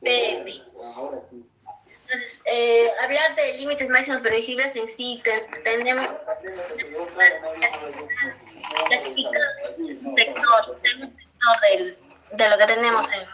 ppm. 0.00 1.47
Entonces, 2.10 2.40
eh, 2.46 2.90
hablar 3.02 3.34
de 3.34 3.58
límites 3.58 3.88
máximos 3.90 4.22
permisibles 4.22 4.74
en 4.76 4.88
sí, 4.88 5.22
tenemos 5.62 6.08
clasificados 8.86 9.78
en 9.78 9.98
un 9.98 10.08
sector, 10.08 10.74
según 10.76 11.14
sector 11.16 11.60
del, 11.60 11.98
de 12.32 12.50
lo 12.50 12.58
que 12.58 12.66
tenemos 12.66 13.06
en, 13.08 13.20
el 13.20 13.28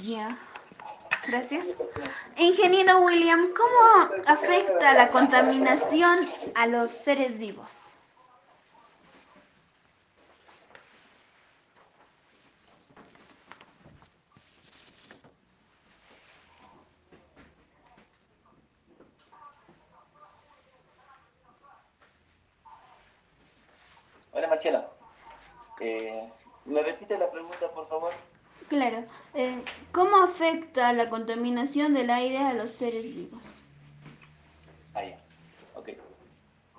Ya. 0.00 0.38
Gracias. 1.28 1.66
Ingeniero 2.38 3.00
William, 3.00 3.52
¿cómo 3.54 4.10
afecta 4.26 4.94
la 4.94 5.08
contaminación 5.10 6.26
a 6.54 6.66
los 6.66 6.90
seres 6.90 7.36
vivos? 7.36 7.87
Eh, 25.80 26.28
¿Me 26.64 26.82
repite 26.82 27.18
la 27.18 27.30
pregunta, 27.30 27.70
por 27.72 27.88
favor? 27.88 28.12
Claro. 28.68 29.04
Eh, 29.34 29.62
¿Cómo 29.92 30.16
afecta 30.22 30.92
la 30.92 31.08
contaminación 31.08 31.94
del 31.94 32.10
aire 32.10 32.38
a 32.38 32.52
los 32.52 32.70
seres 32.70 33.04
vivos? 33.04 33.42
Ah, 34.94 35.04
ya. 35.04 35.18
Ok. 35.74 35.90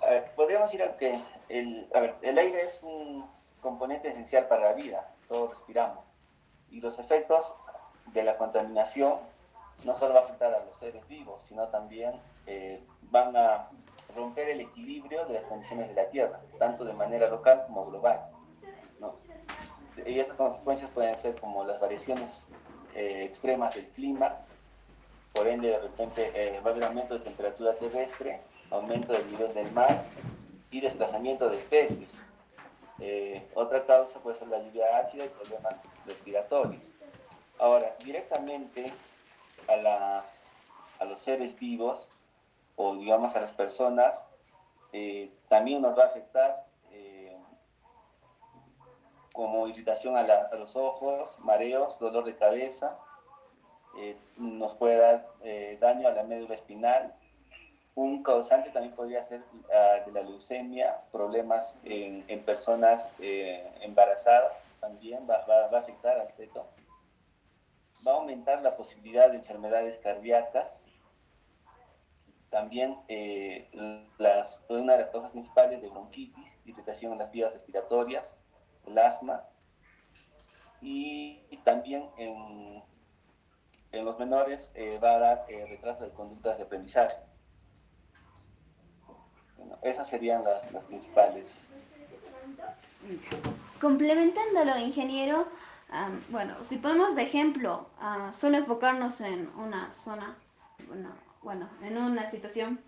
A 0.02 0.10
ver, 0.10 0.32
podríamos 0.36 0.74
ir 0.74 0.84
a 0.84 0.96
que 0.98 1.22
el, 1.50 1.88
a 1.94 2.00
ver, 2.02 2.16
el 2.22 2.38
aire 2.38 2.62
es 2.62 2.82
un 2.84 3.26
componente 3.62 4.10
esencial 4.10 4.48
para 4.48 4.70
la 4.70 4.74
vida, 4.74 5.14
todos 5.28 5.52
respiramos. 5.52 6.06
Y 6.70 6.82
los 6.82 7.00
efectos 7.00 7.56
de 8.08 8.24
la 8.24 8.38
contaminación 8.38 9.16
no 9.84 9.98
solo 9.98 10.14
va 10.14 10.22
a 10.22 10.24
afectar 10.24 10.54
a 10.54 10.64
los 10.66 10.78
seres 10.78 11.08
vivos, 11.08 11.44
sino 11.48 11.68
también 11.70 12.14
eh, 12.48 12.84
van 13.04 13.36
a 13.36 13.70
romper 14.16 14.50
el 14.50 14.62
equilibrio 14.62 15.26
de 15.26 15.36
las 15.36 15.44
condiciones 15.46 15.90
de 15.90 15.96
la 15.96 16.10
Tierra, 16.10 16.40
tanto 16.58 16.84
de 16.86 16.94
manera 16.94 17.30
local 17.30 17.64
como 17.68 17.86
global. 17.86 18.20
Y 20.06 20.20
esas 20.20 20.36
consecuencias 20.36 20.90
pueden 20.92 21.16
ser 21.18 21.36
como 21.36 21.64
las 21.66 21.80
variaciones 21.80 22.46
eh, 22.96 23.24
extremas 23.24 23.76
del 23.76 23.86
clima, 23.88 24.38
por 25.34 25.48
ende 25.48 25.70
de 25.70 25.80
repente 25.80 26.32
eh, 26.34 26.60
va 26.62 26.70
a 26.70 26.74
haber 26.74 26.86
aumento 26.86 27.16
de 27.16 27.20
temperatura 27.20 27.76
terrestre, 27.76 28.40
aumento 28.72 29.14
del 29.14 29.30
nivel 29.30 29.54
del 29.54 29.72
mar 29.72 30.04
y 30.72 30.82
desplazamiento 30.82 31.50
de 31.50 31.58
especies. 31.58 32.10
Eh, 33.00 33.48
otra 33.56 33.86
causa 33.86 34.20
puede 34.20 34.38
ser 34.38 34.48
la 34.48 34.60
lluvia 34.60 34.98
ácida 34.98 35.26
y 35.26 35.30
problemas 35.30 35.76
respiratorios. 36.06 36.82
Ahora, 37.58 37.96
directamente 38.04 38.92
a, 39.68 39.76
la, 39.78 40.26
a 41.00 41.06
los 41.06 41.20
seres 41.20 41.58
vivos 41.60 42.10
o 42.80 42.96
digamos 42.96 43.36
a 43.36 43.42
las 43.42 43.52
personas, 43.52 44.26
eh, 44.94 45.32
también 45.50 45.82
nos 45.82 45.98
va 45.98 46.04
a 46.04 46.08
afectar 46.08 46.66
eh, 46.92 47.38
como 49.34 49.68
irritación 49.68 50.16
a, 50.16 50.22
a, 50.22 50.56
los 50.56 50.76
ojos, 50.76 51.38
mareos, 51.40 52.00
dolor 52.00 52.24
de 52.24 52.36
cabeza, 52.36 52.98
nos 54.38 54.76
puede 54.76 54.98
dar 54.98 55.28
daño 55.80 56.08
a 56.08 56.12
la 56.12 56.24
médula 56.24 56.56
espinal, 56.56 57.14
un 58.00 58.24
causante 58.24 58.70
también 58.70 58.96
podría 58.96 59.26
ser 59.26 59.44
de 60.06 60.12
la 60.14 60.22
leucemia, 60.22 61.02
problemas 61.12 61.78
en, 61.84 62.24
personas 62.46 63.12
eh, 63.20 63.70
embarazadas, 63.82 64.54
también 64.80 65.28
va, 65.30 65.46
va, 65.46 65.68
va, 65.68 65.80
a 65.80 65.82
afectar 65.82 66.18
al 66.18 66.32
feto. 66.32 66.66
Va 68.08 68.14
a 68.14 68.16
aumentar 68.16 68.62
la 68.62 68.78
posibilidad 68.78 69.30
de 69.30 69.36
enfermedades 69.36 69.98
cardíacas. 69.98 70.82
También 72.50 72.98
eh, 73.08 73.70
las, 74.18 74.64
una 74.70 74.94
de 74.94 75.00
las 75.04 75.12
causas 75.12 75.32
principales 75.32 75.82
de 75.82 75.90
bronquitis, 75.90 76.52
irritación 76.66 77.14
en 77.14 77.20
las 77.20 77.32
vías 77.32 77.54
respiratorias, 77.54 78.38
el 78.88 78.98
asma. 78.98 79.44
Y, 80.82 81.42
también 81.64 82.10
en, 82.18 82.82
en, 83.92 84.06
los 84.06 84.18
menores 84.18 84.72
eh, 84.74 84.98
va 84.98 85.16
a 85.16 85.20
dar 85.20 85.46
eh, 85.50 85.68
retraso 85.68 86.06
de 86.06 86.12
conductas 86.12 86.58
de 86.58 86.64
aprendizaje. 86.64 87.16
Bueno, 89.58 89.78
esas 89.84 90.08
serían 90.08 90.44
las, 90.44 90.72
las, 90.72 90.84
principales. 90.86 91.46
Complementándolo, 93.80 94.78
ingeniero, 94.80 95.48
bueno, 96.30 96.56
si 96.64 96.78
ponemos 96.78 97.16
de 97.16 97.24
ejemplo, 97.24 97.90
uh, 98.02 98.32
solo 98.34 98.58
enfocarnos 98.58 99.22
en 99.22 99.50
una 99.58 99.92
zona, 99.92 100.38
bueno, 100.88 101.10
bueno 101.42 101.70
en 101.82 101.98
una 101.98 102.30
situación, 102.30 102.80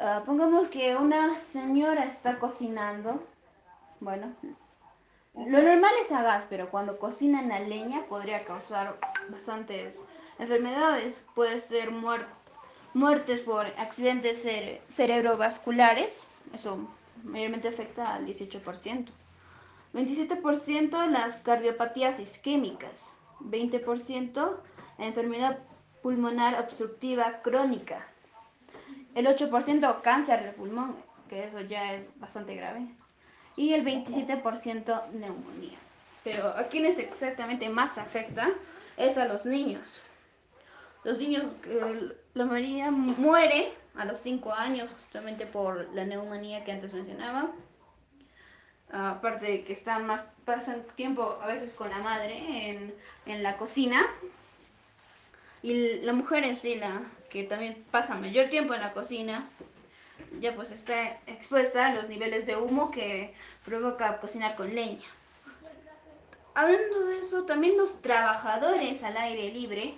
uh, 0.00 0.24
pongamos 0.24 0.68
que 0.68 0.96
una 0.96 1.38
señora 1.38 2.04
está 2.04 2.38
cocinando, 2.38 3.22
bueno, 4.00 4.32
lo 5.34 5.62
normal 5.62 5.92
es 6.00 6.10
a 6.12 6.22
gas, 6.22 6.46
pero 6.48 6.70
cuando 6.70 6.98
cocinan 6.98 7.52
a 7.52 7.60
leña 7.60 8.04
podría 8.08 8.44
causar 8.44 8.98
bastantes 9.28 9.94
enfermedades, 10.38 11.24
puede 11.34 11.60
ser 11.60 11.90
muerte 11.90 12.26
muertes 12.94 13.40
por 13.42 13.66
accidentes 13.78 14.42
cere 14.42 14.82
cerebrovasculares, 14.90 16.24
eso 16.52 16.78
mayormente 17.22 17.68
afecta 17.68 18.14
al 18.14 18.26
18%. 18.26 19.06
27% 19.94 21.06
las 21.06 21.36
cardiopatías 21.36 22.18
isquémicas, 22.20 23.12
20% 23.40 24.56
la 24.98 25.06
enfermedad 25.06 25.58
pulmonar 26.02 26.60
obstructiva 26.60 27.40
crónica, 27.42 28.06
el 29.14 29.26
8% 29.26 30.00
cáncer 30.02 30.44
de 30.44 30.52
pulmón, 30.52 30.96
que 31.28 31.44
eso 31.44 31.60
ya 31.60 31.94
es 31.94 32.06
bastante 32.20 32.54
grave, 32.54 32.86
y 33.56 33.74
el 33.74 33.84
27% 33.84 35.10
neumonía. 35.12 35.78
Pero 36.24 36.48
a 36.48 36.64
quienes 36.64 36.98
exactamente 36.98 37.68
más 37.68 37.98
afecta 37.98 38.50
es 38.96 39.18
a 39.18 39.26
los 39.26 39.46
niños. 39.46 40.00
Los 41.04 41.18
niños, 41.18 41.56
la 42.34 42.44
mayoría 42.44 42.90
muere 42.90 43.72
a 43.96 44.04
los 44.04 44.20
5 44.20 44.52
años 44.52 44.90
justamente 44.90 45.46
por 45.46 45.88
la 45.94 46.04
neumonía 46.04 46.64
que 46.64 46.72
antes 46.72 46.92
mencionaba. 46.92 47.50
Aparte 48.90 49.46
de 49.46 49.64
que 49.64 49.72
están 49.72 50.06
más, 50.06 50.24
pasan 50.44 50.82
tiempo 50.96 51.38
a 51.42 51.46
veces 51.46 51.72
con 51.74 51.90
la 51.90 51.98
madre 51.98 52.70
en, 52.70 52.94
en 53.26 53.42
la 53.42 53.56
cocina. 53.56 54.06
Y 55.68 56.00
la 56.00 56.14
mujer 56.14 56.44
en 56.44 56.56
sí, 56.56 56.76
la 56.76 57.02
que 57.28 57.44
también 57.44 57.84
pasa 57.90 58.14
mayor 58.14 58.48
tiempo 58.48 58.72
en 58.72 58.80
la 58.80 58.94
cocina, 58.94 59.46
ya 60.40 60.54
pues 60.54 60.70
está 60.70 61.18
expuesta 61.26 61.88
a 61.88 61.94
los 61.94 62.08
niveles 62.08 62.46
de 62.46 62.56
humo 62.56 62.90
que 62.90 63.34
provoca 63.66 64.18
cocinar 64.18 64.56
con 64.56 64.74
leña. 64.74 65.04
Hablando 66.54 67.04
de 67.04 67.18
eso, 67.18 67.44
también 67.44 67.76
los 67.76 68.00
trabajadores 68.00 69.04
al 69.04 69.18
aire 69.18 69.52
libre 69.52 69.94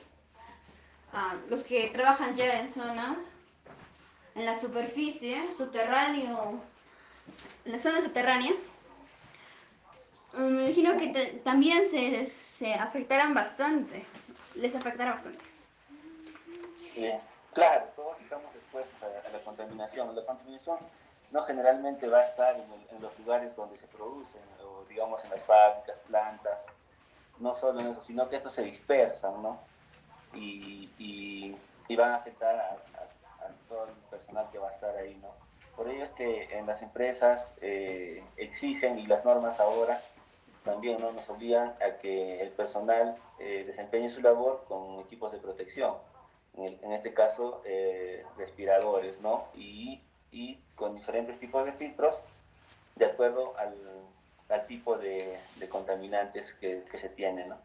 uh, 1.12 1.48
los 1.48 1.62
que 1.62 1.88
trabajan 1.90 2.34
ya 2.34 2.58
en 2.58 2.68
zona, 2.68 3.16
en 4.34 4.46
la 4.46 4.58
superficie, 4.58 5.36
subterráneo, 5.56 6.60
en 7.64 7.70
la 7.70 7.78
zona 7.78 8.00
subterránea, 8.00 8.54
me 10.36 10.64
imagino 10.64 10.96
que 10.96 11.40
también 11.44 11.88
se, 11.88 12.26
se, 12.26 12.74
afectarán 12.74 13.34
bastante, 13.34 14.04
les 14.56 14.74
afectará 14.74 15.12
bastante. 15.12 15.49
Claro, 17.52 17.86
todos 17.96 18.20
estamos 18.20 18.54
expuestos 18.54 18.94
a, 19.02 19.28
la 19.28 19.40
contaminación. 19.40 20.14
La 20.14 20.24
contaminación 20.24 20.78
no 21.30 21.42
generalmente 21.42 22.08
va 22.08 22.18
a 22.18 22.24
estar 22.24 22.56
en, 22.56 23.00
los 23.00 23.18
lugares 23.18 23.54
donde 23.56 23.78
se 23.78 23.86
producen, 23.86 24.42
o 24.64 24.84
digamos 24.88 25.24
en 25.24 25.30
las 25.30 25.42
fábricas, 25.42 25.98
plantas, 26.06 26.64
no 27.38 27.54
solo 27.54 27.80
en 27.80 27.88
eso, 27.88 28.02
sino 28.02 28.28
que 28.28 28.36
estos 28.36 28.52
se 28.52 28.62
dispersan, 28.62 29.42
¿no? 29.42 29.58
y, 30.34 30.88
y, 30.98 31.96
van 31.96 32.12
a 32.12 32.16
afectar 32.16 32.54
a, 32.54 32.76
todo 33.68 33.86
el 33.86 33.94
personal 34.10 34.48
que 34.52 34.58
va 34.58 34.68
a 34.68 34.72
estar 34.72 34.96
ahí, 34.96 35.16
¿no? 35.20 35.28
Por 35.76 35.88
ello 35.88 36.04
es 36.04 36.10
que 36.12 36.44
en 36.56 36.66
las 36.66 36.82
empresas 36.82 37.54
eh, 37.60 38.22
exigen 38.36 38.98
y 38.98 39.06
las 39.06 39.24
normas 39.24 39.58
ahora 39.60 40.00
también 40.64 41.00
¿no? 41.00 41.10
nos 41.12 41.28
obligan 41.28 41.74
a 41.80 41.98
que 41.98 42.42
el 42.42 42.50
personal 42.50 43.16
eh, 43.38 43.64
desempeñe 43.66 44.10
su 44.10 44.20
labor 44.20 44.64
con 44.68 45.00
equipos 45.00 45.32
de 45.32 45.38
protección, 45.38 45.94
en, 46.56 46.92
este 46.92 47.12
caso 47.12 47.62
eh, 47.64 48.24
respiradores, 48.36 49.20
¿no? 49.20 49.48
Y, 49.54 50.00
y, 50.32 50.58
con 50.74 50.94
diferentes 50.94 51.38
tipos 51.38 51.64
de 51.64 51.72
filtros 51.72 52.20
de 52.96 53.06
acuerdo 53.06 53.56
al, 53.58 53.74
al 54.48 54.66
tipo 54.66 54.96
de, 54.96 55.38
de 55.56 55.68
contaminantes 55.68 56.54
que, 56.54 56.84
que 56.90 56.98
se 56.98 57.08
tiene, 57.08 57.46
¿no? 57.46 57.58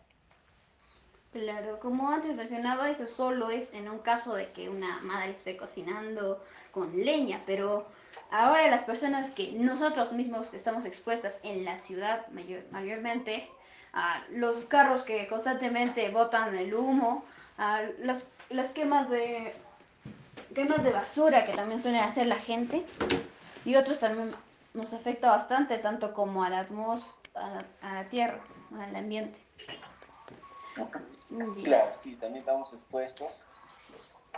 Claro, 1.35 1.79
como 1.81 2.09
antes 2.11 2.33
mencionaba, 2.33 2.89
eso 2.89 3.07
solo 3.07 3.49
es 3.49 3.73
en 3.73 3.89
un 3.89 3.99
caso 3.99 4.35
de 4.35 4.51
que 4.53 4.69
una 4.69 5.01
madre 5.01 5.31
esté 5.31 5.57
cocinando 5.57 6.41
con 6.71 7.03
leña, 7.03 7.41
pero 7.45 7.85
ahora 8.31 8.69
las 8.69 8.85
personas 8.85 9.31
que 9.31 9.51
nosotros 9.51 10.13
mismos 10.13 10.47
que 10.47 10.55
estamos 10.55 10.85
expuestas 10.85 11.39
en 11.43 11.65
la 11.65 11.79
ciudad 11.79 12.25
mayor, 12.29 12.63
mayormente, 12.71 13.49
a 13.91 14.23
los 14.29 14.63
carros 14.63 15.03
que 15.03 15.27
constantemente 15.27 16.09
botan 16.09 16.55
el 16.55 16.73
humo, 16.73 17.25
a 17.57 17.81
las, 17.99 18.25
las 18.49 18.71
quemas 18.71 19.09
de 19.09 19.53
quemas 20.53 20.83
de 20.83 20.91
basura 20.91 21.45
que 21.45 21.53
también 21.53 21.81
suele 21.81 21.99
hacer 21.99 22.27
la 22.27 22.37
gente 22.37 22.85
y 23.65 23.75
otros 23.75 23.99
también 23.99 24.33
nos 24.73 24.93
afecta 24.93 25.29
bastante, 25.29 25.77
tanto 25.77 26.13
como 26.13 26.43
a 26.43 26.49
la 26.49 26.59
atmósfera, 26.59 27.13
a, 27.35 27.63
a 27.81 27.93
la 27.95 28.09
tierra, 28.09 28.39
al 28.79 28.95
ambiente. 28.95 29.39
Claro, 31.63 31.91
sí, 32.03 32.15
también 32.15 32.41
estamos 32.41 32.71
expuestos. 32.73 33.31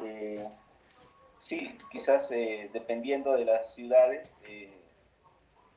Eh, 0.04 0.48
sí, 1.40 1.78
quizás 1.92 2.30
eh, 2.32 2.70
dependiendo 2.72 3.34
de 3.34 3.46
las 3.46 3.74
ciudades, 3.74 4.30
eh, 4.44 4.74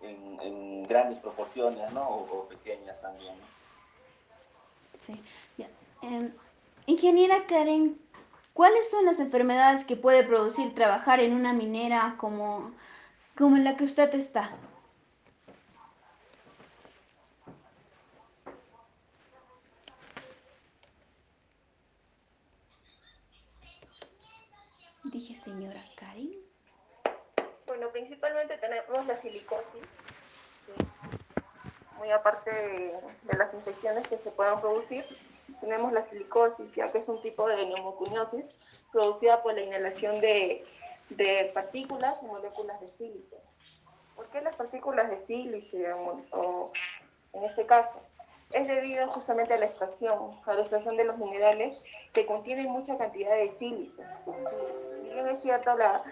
en, 0.02 0.40
en, 0.40 0.86
grandes 0.86 1.18
proporciones, 1.18 1.90
¿no? 1.92 2.08
O, 2.08 2.40
o 2.40 2.48
pequeñas 2.48 3.00
también, 3.00 3.34
¿no? 3.38 3.44
Sí. 5.06 5.22
Yeah. 5.56 5.68
Um, 6.02 6.30
ingeniera 6.86 7.46
Karen, 7.46 7.98
¿cuáles 8.60 8.90
son 8.90 9.06
las 9.06 9.18
enfermedades 9.20 9.86
que 9.86 9.96
puede 9.96 10.22
producir 10.22 10.74
trabajar 10.74 11.18
en 11.18 11.32
una 11.32 11.54
minera 11.54 12.16
como, 12.18 12.74
como 13.34 13.56
en 13.56 13.64
la 13.64 13.74
que 13.74 13.84
usted 13.84 14.14
está? 14.14 14.50
Dije 25.04 25.36
señora 25.36 25.82
Karen. 25.96 26.36
Bueno, 27.66 27.88
principalmente 27.88 28.58
tenemos 28.58 29.06
la 29.06 29.16
silicosis, 29.16 29.86
muy 31.96 32.10
aparte 32.10 32.50
de, 32.50 33.00
de, 33.22 33.38
las 33.38 33.54
infecciones 33.54 34.06
que 34.06 34.18
se 34.18 34.30
puedan 34.30 34.60
producir, 34.60 35.06
tenemos 35.60 35.92
la 35.92 36.02
silicosis, 36.02 36.72
ya 36.74 36.90
que 36.92 36.98
es 36.98 37.08
un 37.08 37.20
tipo 37.22 37.48
de 37.48 37.66
neumoconiosis 37.66 38.50
producida 38.92 39.42
por 39.42 39.54
la 39.54 39.62
inhalación 39.62 40.20
de, 40.20 40.64
de 41.10 41.50
partículas 41.54 42.18
y 42.22 42.26
moléculas 42.26 42.80
de 42.80 42.88
sílice. 42.88 43.36
¿Por 44.16 44.28
qué 44.28 44.40
las 44.40 44.54
partículas 44.56 45.08
de 45.10 45.24
sílice 45.26 45.92
o, 45.92 46.72
en 47.32 47.44
este 47.44 47.66
caso? 47.66 48.00
Es 48.52 48.66
debido 48.66 49.08
justamente 49.08 49.54
a 49.54 49.58
la 49.58 49.66
extracción, 49.66 50.38
a 50.44 50.54
la 50.54 50.60
extracción 50.60 50.96
de 50.96 51.04
los 51.04 51.16
minerales 51.18 51.78
que 52.12 52.26
contienen 52.26 52.68
mucha 52.68 52.98
cantidad 52.98 53.34
de 53.34 53.50
sílice. 53.50 54.02
Si, 54.94 55.08
bien 55.08 55.26
es 55.26 55.40
cierto, 55.40 55.76
la, 55.76 56.02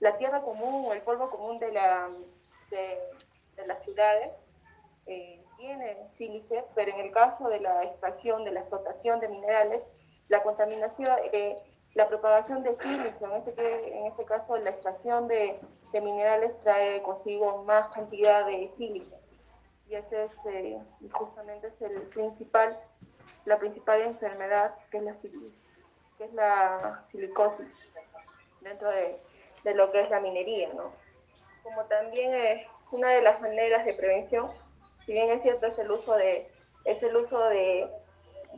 la, 0.00 0.18
tierra 0.18 0.42
común 0.42 0.84
o 0.86 0.92
el 0.92 1.00
polvo 1.02 1.30
común 1.30 1.58
de, 1.58 1.72
la, 1.72 2.10
de, 2.70 3.66
las 3.66 3.82
ciudades 3.82 4.44
eh, 5.06 5.42
tiene 5.56 6.08
sílice, 6.12 6.64
pero 6.74 6.92
en 6.92 7.00
el 7.00 7.12
caso 7.12 7.48
de 7.48 7.60
la 7.60 7.82
extracción, 7.84 8.44
de 8.44 8.52
la 8.52 8.60
explotación 8.60 9.20
de 9.20 9.28
minerales, 9.28 9.82
la 10.28 10.42
contaminación, 10.42 11.08
eh, 11.32 11.56
la 11.94 12.08
propagación 12.08 12.62
de 12.62 12.74
sílice, 12.74 13.24
en 13.24 13.32
este, 13.32 13.98
en 13.98 14.06
este 14.06 14.24
caso 14.24 14.56
la 14.56 14.70
extracción 14.70 15.28
de, 15.28 15.58
de, 15.92 16.00
minerales 16.00 16.58
trae 16.60 17.00
consigo 17.02 17.64
más 17.64 17.88
cantidad 17.88 18.44
de 18.46 18.68
sílice. 18.76 19.16
Y 19.88 19.94
ese 19.94 20.24
es 20.24 20.34
eh, 20.46 20.78
justamente 21.12 21.68
es 21.68 21.80
el 21.80 22.02
principal, 22.02 22.78
la 23.44 23.58
principal 23.58 24.02
enfermedad 24.02 24.74
que 24.90 24.98
es 24.98 25.04
la, 25.04 25.16
que 26.18 26.24
es 26.24 26.32
la 26.34 27.02
silicosis 27.06 27.68
dentro 28.60 28.90
de, 28.90 29.20
de, 29.62 29.74
lo 29.74 29.92
que 29.92 30.00
es 30.00 30.10
la 30.10 30.20
minería. 30.20 30.72
¿no? 30.74 30.92
Como 31.62 31.84
también 31.84 32.34
es 32.34 32.66
una 32.90 33.10
de 33.10 33.22
las 33.22 33.40
maneras 33.40 33.84
de 33.84 33.94
prevención, 33.94 34.50
si 35.06 35.12
bien 35.12 35.30
es 35.30 35.42
cierto 35.42 35.66
es 35.66 35.78
el 35.78 35.90
uso 35.90 36.14
de, 36.14 36.50
es 36.84 37.02
el 37.02 37.16
uso 37.16 37.42
de, 37.48 37.88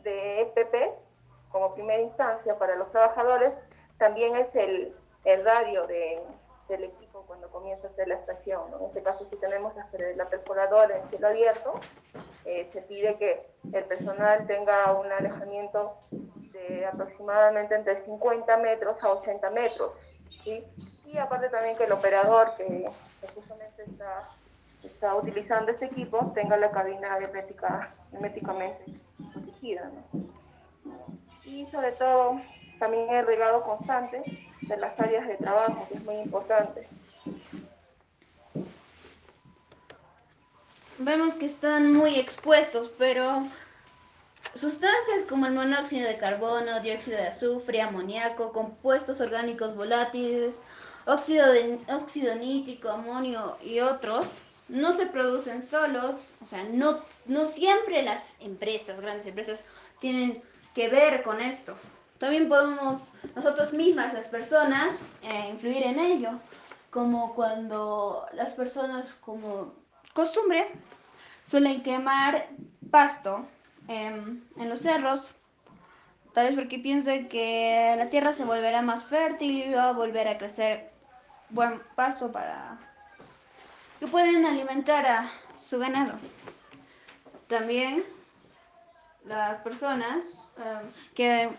de 0.03 0.41
EPPs, 0.41 1.09
como 1.51 1.75
primera 1.75 2.01
instancia 2.01 2.59
para 2.59 2.77
los 2.77 2.91
trabajadores, 2.91 3.55
también 3.99 4.37
es 4.37 4.55
el, 4.57 4.95
el 5.25 5.45
radio 5.45 5.87
de, 5.87 6.21
del 6.69 6.85
equipo 6.85 7.25
cuando 7.27 7.51
comienza 7.51 7.87
a 7.87 7.91
hacer 7.91 8.09
la 8.09 8.15
estación. 8.15 8.63
En 8.79 8.87
este 8.87 9.03
caso, 9.03 9.27
si 9.29 9.37
tenemos 9.37 9.75
la, 9.77 9.89
la 10.17 10.29
perforadora 10.29 10.97
en 10.97 11.07
cielo 11.07 11.29
abierto, 11.29 11.75
eh, 12.45 12.69
se 12.73 12.83
pide 12.83 13.17
que 13.17 13.47
el 13.73 13.85
personal 13.85 14.47
tenga 14.47 14.93
un 14.93 15.11
alejamiento 15.13 15.97
de 16.11 16.87
aproximadamente 16.87 17.75
entre 17.75 17.97
50 17.97 18.57
metros 18.59 19.03
a 19.03 19.13
80 19.13 19.51
metros. 19.51 20.05
Y 20.45 21.19
aparte 21.19 21.51
también 21.51 21.77
que 21.77 21.85
el 21.85 21.93
operador 21.93 22.55
que, 22.57 22.89
justamente 23.35 23.83
está, 23.83 24.31
está, 24.83 25.15
utilizando 25.15 25.71
este 25.71 25.87
equipo 25.87 26.33
tenga 26.35 26.57
la 26.57 26.71
cabina 26.71 27.17
hermética, 27.17 27.95
herméticamente 28.13 28.85
protegida. 29.33 29.91
y 31.45 31.67
sobre 31.67 31.93
todo 31.93 32.41
también 32.79 33.09
el 33.11 33.27
regado 33.27 33.63
constante 33.65 34.23
de 34.63 34.77
las 34.77 34.99
áreas 35.01 35.27
de 35.27 35.37
trabajo, 35.37 35.87
que 35.89 35.97
es 35.97 36.05
muy 36.05 36.17
importante. 36.17 36.87
Vemos 40.99 41.35
que 41.35 41.47
están 41.47 41.93
muy 41.93 42.19
expuestos, 42.19 42.91
pero 42.99 43.45
sustancias 44.55 45.25
como 45.29 45.47
el 45.47 45.55
monóxido 45.55 46.09
de 46.09 46.19
carbono, 46.19 46.81
dióxido 46.81 47.17
de 47.17 47.29
azufre, 47.29 47.81
amoníaco, 47.81 48.53
compuestos 48.53 49.21
orgánicos 49.21 49.75
volátiles, 49.77 50.61
óxido, 51.07 51.51
de, 51.53 51.79
óxido 51.89 52.35
nítrico, 52.35 52.89
amonio 52.91 53.57
y 53.63 53.81
otros 53.81 54.43
no 54.69 54.93
se 54.93 55.07
producen 55.07 55.63
solos, 55.63 56.33
o 56.43 56.47
sea, 56.47 56.63
no, 56.65 56.99
no 57.27 57.45
siempre 57.47 58.03
las 58.03 58.35
empresas, 58.41 59.01
grandes 59.01 59.27
empresas, 59.27 59.61
tienen 60.01 60.43
que 60.75 60.89
ver 60.89 61.23
con 61.23 61.41
esto. 61.41 61.77
También 62.19 62.49
podemos 62.49 63.15
nosotros 63.35 63.73
mismas, 63.73 64.13
las 64.13 64.27
personas, 64.27 64.93
eh, 65.23 65.49
influir 65.51 65.85
en 65.85 65.99
ello, 65.99 66.31
como 66.91 67.35
cuando 67.35 68.27
las 68.33 68.53
personas, 68.55 69.07
como 69.21 69.75
costumbre, 70.13 70.69
suelen 71.45 71.83
quemar 71.83 72.49
pasto 72.91 73.47
em, 73.87 74.43
en 74.57 74.69
los 74.69 74.81
cerros, 74.81 75.35
tal 76.35 76.47
vez 76.47 76.55
porque 76.55 76.79
piensen 76.79 77.29
que 77.29 77.95
la 77.97 78.11
tierra 78.11 78.33
se 78.33 78.45
volverá 78.45 78.83
más 78.83 79.05
fértil 79.05 79.57
y 79.57 79.75
va 79.75 79.91
a 79.91 79.93
volver 79.93 80.29
a 80.29 80.39
crecer 80.39 80.91
buen 81.51 81.81
pasto 81.95 82.31
para 82.31 82.79
que 83.99 84.07
pueden 84.07 84.47
alimentar 84.47 85.07
a 85.07 85.31
su 85.57 85.79
ganado. 85.79 86.19
También 87.47 88.05
las 89.25 89.59
personas 89.61 90.49
eh, 90.59 90.81
que 91.15 91.51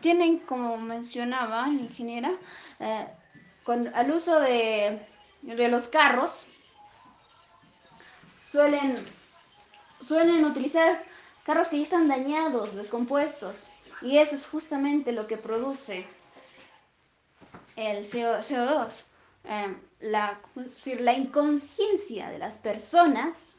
tienen, 0.00 0.38
como 0.40 0.76
mencionaba 0.76 1.66
la 1.66 1.82
ingeniera, 1.82 2.32
eh, 2.80 3.06
al 3.94 4.10
uso 4.10 4.40
de, 4.40 5.06
de, 5.42 5.68
los 5.68 5.88
carros, 5.88 6.32
suelen, 8.50 8.96
suelen 10.00 10.44
utilizar 10.44 11.02
carros 11.44 11.68
que 11.68 11.78
ya 11.78 11.82
están 11.84 12.08
dañados, 12.08 12.74
descompuestos, 12.74 13.68
y 14.02 14.18
eso 14.18 14.34
es 14.34 14.46
justamente 14.46 15.12
lo 15.12 15.26
que 15.26 15.38
produce 15.38 16.06
el 17.76 18.04
CO2. 18.04 18.90
Eh, 19.44 19.76
la, 20.00 20.38
la 20.98 21.12
inconsciencia 21.12 22.30
de 22.30 22.38
las 22.38 22.58
personas 22.58 23.54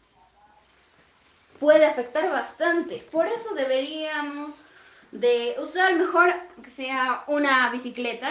puede 1.60 1.86
afectar 1.86 2.30
bastante. 2.30 2.98
Por 3.12 3.28
eso 3.28 3.54
deberíamos 3.54 4.66
de 5.12 5.56
usar 5.60 5.96
mejor 5.96 6.34
que 6.62 6.70
sea 6.70 7.24
una 7.28 7.70
bicicleta 7.70 8.30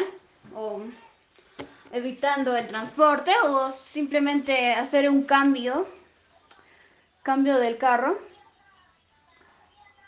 o 0.55 0.81
evitando 1.93 2.57
el 2.57 2.67
transporte 2.67 3.33
o 3.45 3.71
simplemente 3.71 4.75
hacer 4.75 5.09
un 5.09 5.23
cambio, 5.23 5.87
cambio 7.23 7.59
del 7.59 7.79
carro. 7.79 8.19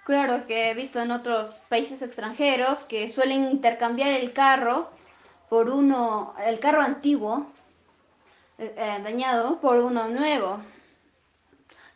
Claro 0.05 0.47
que 0.47 0.71
he 0.71 0.75
visto 0.75 1.01
en 1.01 1.11
otros 1.11 1.49
países 1.69 2.03
extranjeros 2.03 2.81
que 2.85 3.09
suelen 3.09 3.51
intercambiar 3.51 4.11
el 4.11 4.33
carro 4.33 4.91
por 5.49 5.71
uno, 5.71 6.35
el 6.45 6.59
carro 6.59 6.81
antiguo, 6.81 7.47
eh, 8.59 8.75
eh, 8.77 9.01
dañado, 9.03 9.61
por 9.61 9.79
uno 9.79 10.09
nuevo. 10.09 10.61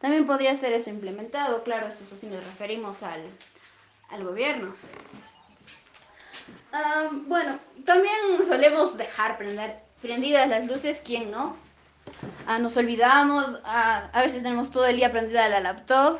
También 0.01 0.27
podría 0.27 0.57
ser 0.57 0.73
eso 0.73 0.91
implementado, 0.91 1.63
claro, 1.63 1.89
esto 1.89 2.17
si 2.17 2.27
nos 2.27 2.45
referimos 2.45 3.03
al, 3.03 3.23
al 4.11 4.25
gobierno. 4.25 4.75
Ah, 6.73 7.09
bueno, 7.11 7.59
también 7.85 8.15
solemos 8.47 8.97
dejar 8.97 9.37
prender, 9.37 9.81
prendidas 10.01 10.49
las 10.49 10.67
luces, 10.67 11.03
¿quién 11.05 11.31
no? 11.31 11.57
Ah, 12.47 12.59
nos 12.59 12.77
olvidamos, 12.77 13.59
ah, 13.65 14.09
a 14.13 14.23
veces 14.23 14.43
tenemos 14.43 14.71
todo 14.71 14.87
el 14.87 14.97
día 14.97 15.13
prendida 15.13 15.49
la 15.49 15.61
laptop, 15.61 16.19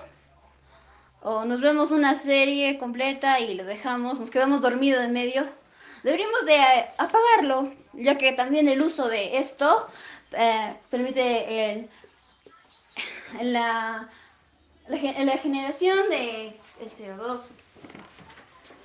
o 1.23 1.45
nos 1.45 1.61
vemos 1.61 1.91
una 1.91 2.15
serie 2.15 2.79
completa 2.79 3.41
y 3.41 3.55
lo 3.55 3.65
dejamos, 3.65 4.21
nos 4.21 4.31
quedamos 4.31 4.61
dormidos 4.61 5.05
en 5.05 5.13
medio. 5.13 5.60
Deberíamos 6.03 6.47
de 6.47 6.59
apagarlo, 6.99 7.73
ya 7.93 8.17
que 8.17 8.33
también 8.33 8.69
el 8.69 8.81
uso 8.81 9.09
de 9.09 9.39
esto 9.39 9.89
eh, 10.33 10.75
permite 10.91 11.73
el 11.73 11.91
la, 13.43 14.09
la, 14.89 15.39
generación 15.39 16.09
de 16.09 16.49
el 16.81 16.91
CO2. 16.93 17.41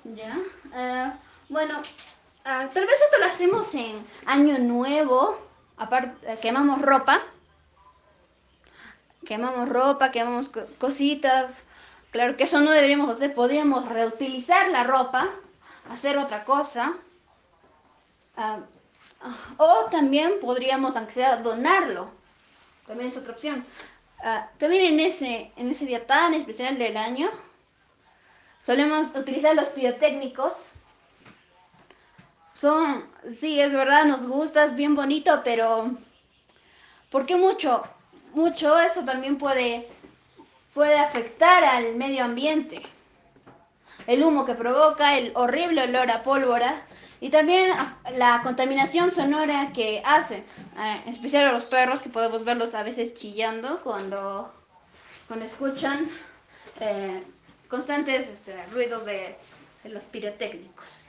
¿Ya? 0.04 0.38
Uh, 0.72 1.12
bueno, 1.50 1.80
uh, 1.80 2.68
tal 2.74 2.86
vez 2.86 3.02
esto 3.02 3.18
lo 3.20 3.26
hacemos 3.26 3.74
en 3.74 4.06
año 4.26 4.60
nuevo, 4.60 5.40
aparte, 5.78 6.38
quemamos 6.42 6.82
ropa, 6.82 7.22
quemamos 9.26 9.68
ropa, 9.68 10.12
quemamos 10.12 10.52
cositas, 10.78 11.64
claro 12.12 12.38
que 12.38 12.44
eso 12.44 12.62
no 12.62 12.72
deberíamos 12.72 13.10
hacer, 13.10 13.34
podríamos 13.34 13.90
reutilizar 13.90 14.70
la 14.70 14.84
ropa, 14.84 15.30
hacer 15.90 16.18
otra 16.18 16.44
cosa, 16.44 16.94
o 19.58 19.86
también 19.92 20.40
podríamos, 20.42 20.96
aunque 20.96 21.14
sea, 21.14 21.38
donarlo, 21.38 22.12
también 22.86 23.10
es 23.10 23.18
otra 23.18 23.34
opción. 23.34 23.66
Ah, 24.20 24.50
también 24.58 24.94
en 24.94 25.00
ese, 25.00 25.52
en 25.56 25.70
ese 25.70 25.86
día 25.86 26.06
tan 26.06 26.34
especial 26.34 26.78
del 26.78 26.98
año, 26.98 27.30
solemos 28.60 29.10
utilizar 29.16 29.56
los 29.56 29.70
pirotécnicos. 29.70 30.54
Son, 32.54 33.06
sí, 33.30 33.60
es 33.60 33.72
verdad, 33.72 34.06
nos 34.06 34.26
gusta, 34.26 34.66
es 34.66 34.76
bien 34.76 34.96
bonito, 34.96 35.42
pero 35.44 35.92
¿por 37.12 37.26
qué 37.26 37.36
mucho? 37.36 37.84
Mucho, 38.34 38.80
eso 38.80 39.04
también 39.04 39.38
puede, 39.38 39.90
puede 40.74 40.98
afectar 40.98 41.64
al 41.64 41.96
medio 41.96 42.24
ambiente. 42.24 42.82
El 44.08 44.24
humo 44.24 44.46
que 44.46 44.54
provoca, 44.54 45.18
el 45.18 45.32
horrible 45.36 45.84
olor 45.84 46.12
a 46.12 46.22
pólvora 46.24 46.86
y 47.20 47.30
también 47.30 47.72
la 48.12 48.42
contaminación 48.44 49.10
sonora 49.10 49.72
que 49.74 50.02
hacen, 50.06 50.46
eh, 50.78 51.04
especial 51.08 51.48
a 51.48 51.52
los 51.52 51.66
perros, 51.66 52.02
que 52.02 52.10
podemos 52.10 52.44
verlos 52.44 52.76
a 52.76 52.84
veces 52.84 53.14
chillando 53.16 53.82
cuando, 53.82 54.54
cuando 55.28 55.46
escuchan 55.46 56.08
eh, 56.80 57.24
constantes 57.70 58.28
este, 58.28 58.64
ruidos 58.68 59.06
de, 59.06 59.36
de, 59.84 59.90
los 59.90 60.04
pirotécnicos. 60.06 61.08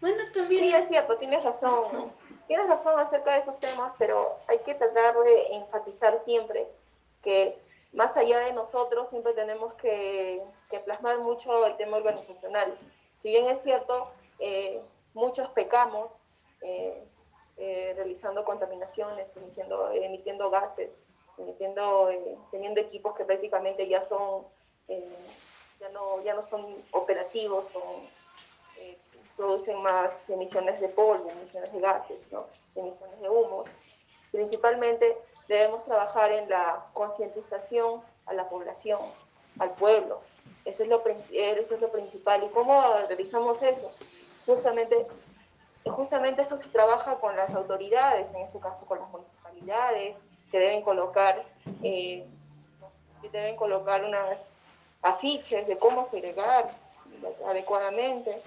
Bueno, 0.00 0.22
también... 0.32 0.62
Sí, 0.62 0.74
es 0.74 0.88
cierto, 0.88 1.16
tienes 1.16 1.44
razón. 1.44 2.12
Tienes 2.46 2.68
razón 2.68 2.98
acerca 2.98 3.32
de 3.32 3.40
esos 3.40 3.58
temas, 3.60 3.92
pero 3.98 4.38
hay 4.48 4.60
que 4.60 4.74
tratar 4.74 5.14
de 5.14 5.56
enfatizar 5.56 6.16
siempre 6.16 6.66
que 7.22 7.58
más 7.92 8.16
allá 8.16 8.38
de 8.38 8.52
nosotros 8.52 9.10
siempre 9.10 9.34
tenemos 9.34 9.74
que, 9.74 10.42
plasmar 10.84 11.18
mucho 11.18 11.66
el 11.66 11.76
tema 11.76 11.96
organizacional. 11.96 12.78
Si 13.14 13.30
bien 13.30 13.48
es 13.48 13.62
cierto, 13.62 14.10
eh, 14.38 14.80
muchos 15.14 15.48
pecamos 15.50 16.10
eh, 16.60 17.02
eh, 17.56 17.92
realizando 17.96 18.44
contaminaciones, 18.44 19.34
emitiendo, 19.36 20.50
gases, 20.50 21.02
emitiendo, 21.38 22.10
teniendo 22.50 22.80
equipos 22.80 23.16
que 23.16 23.24
prácticamente 23.24 23.88
ya 23.88 24.00
son 24.00 24.44
ya 25.80 25.88
no, 25.90 26.22
ya 26.22 26.34
no 26.34 26.42
son 26.42 26.66
operativos, 26.92 27.72
producen 29.36 29.80
más 29.82 30.28
emisiones 30.28 30.80
de 30.80 30.88
polvo, 30.88 31.28
emisiones 31.30 31.72
de 31.72 31.80
gases, 31.80 32.32
¿no? 32.32 32.46
emisiones 32.74 33.20
de 33.20 33.28
humos. 33.28 33.68
Principalmente 34.32 35.16
debemos 35.46 35.84
trabajar 35.84 36.32
en 36.32 36.48
la 36.50 36.86
concientización 36.92 38.02
a 38.26 38.34
la 38.34 38.48
población, 38.48 39.00
al 39.58 39.72
pueblo. 39.74 40.20
Eso 40.68 40.82
es, 40.82 40.88
lo, 40.90 41.02
eso 41.06 41.74
es 41.74 41.80
lo 41.80 41.90
principal. 41.90 42.44
¿Y 42.44 42.48
cómo 42.48 42.82
realizamos 43.08 43.62
eso? 43.62 43.90
Justamente, 44.44 45.06
justamente 45.86 46.42
eso 46.42 46.58
se 46.58 46.68
trabaja 46.68 47.18
con 47.20 47.34
las 47.34 47.54
autoridades, 47.54 48.34
en 48.34 48.42
este 48.42 48.60
caso 48.60 48.84
con 48.84 48.98
las 48.98 49.08
municipalidades, 49.08 50.16
que 50.50 50.58
deben 50.58 50.82
colocar, 50.82 51.42
eh, 51.82 52.26
que 53.22 53.30
deben 53.30 53.56
colocar 53.56 54.04
unas 54.04 54.60
afiches 55.00 55.66
de 55.66 55.78
cómo 55.78 56.04
segregar 56.04 56.66
adecuadamente. 57.46 58.42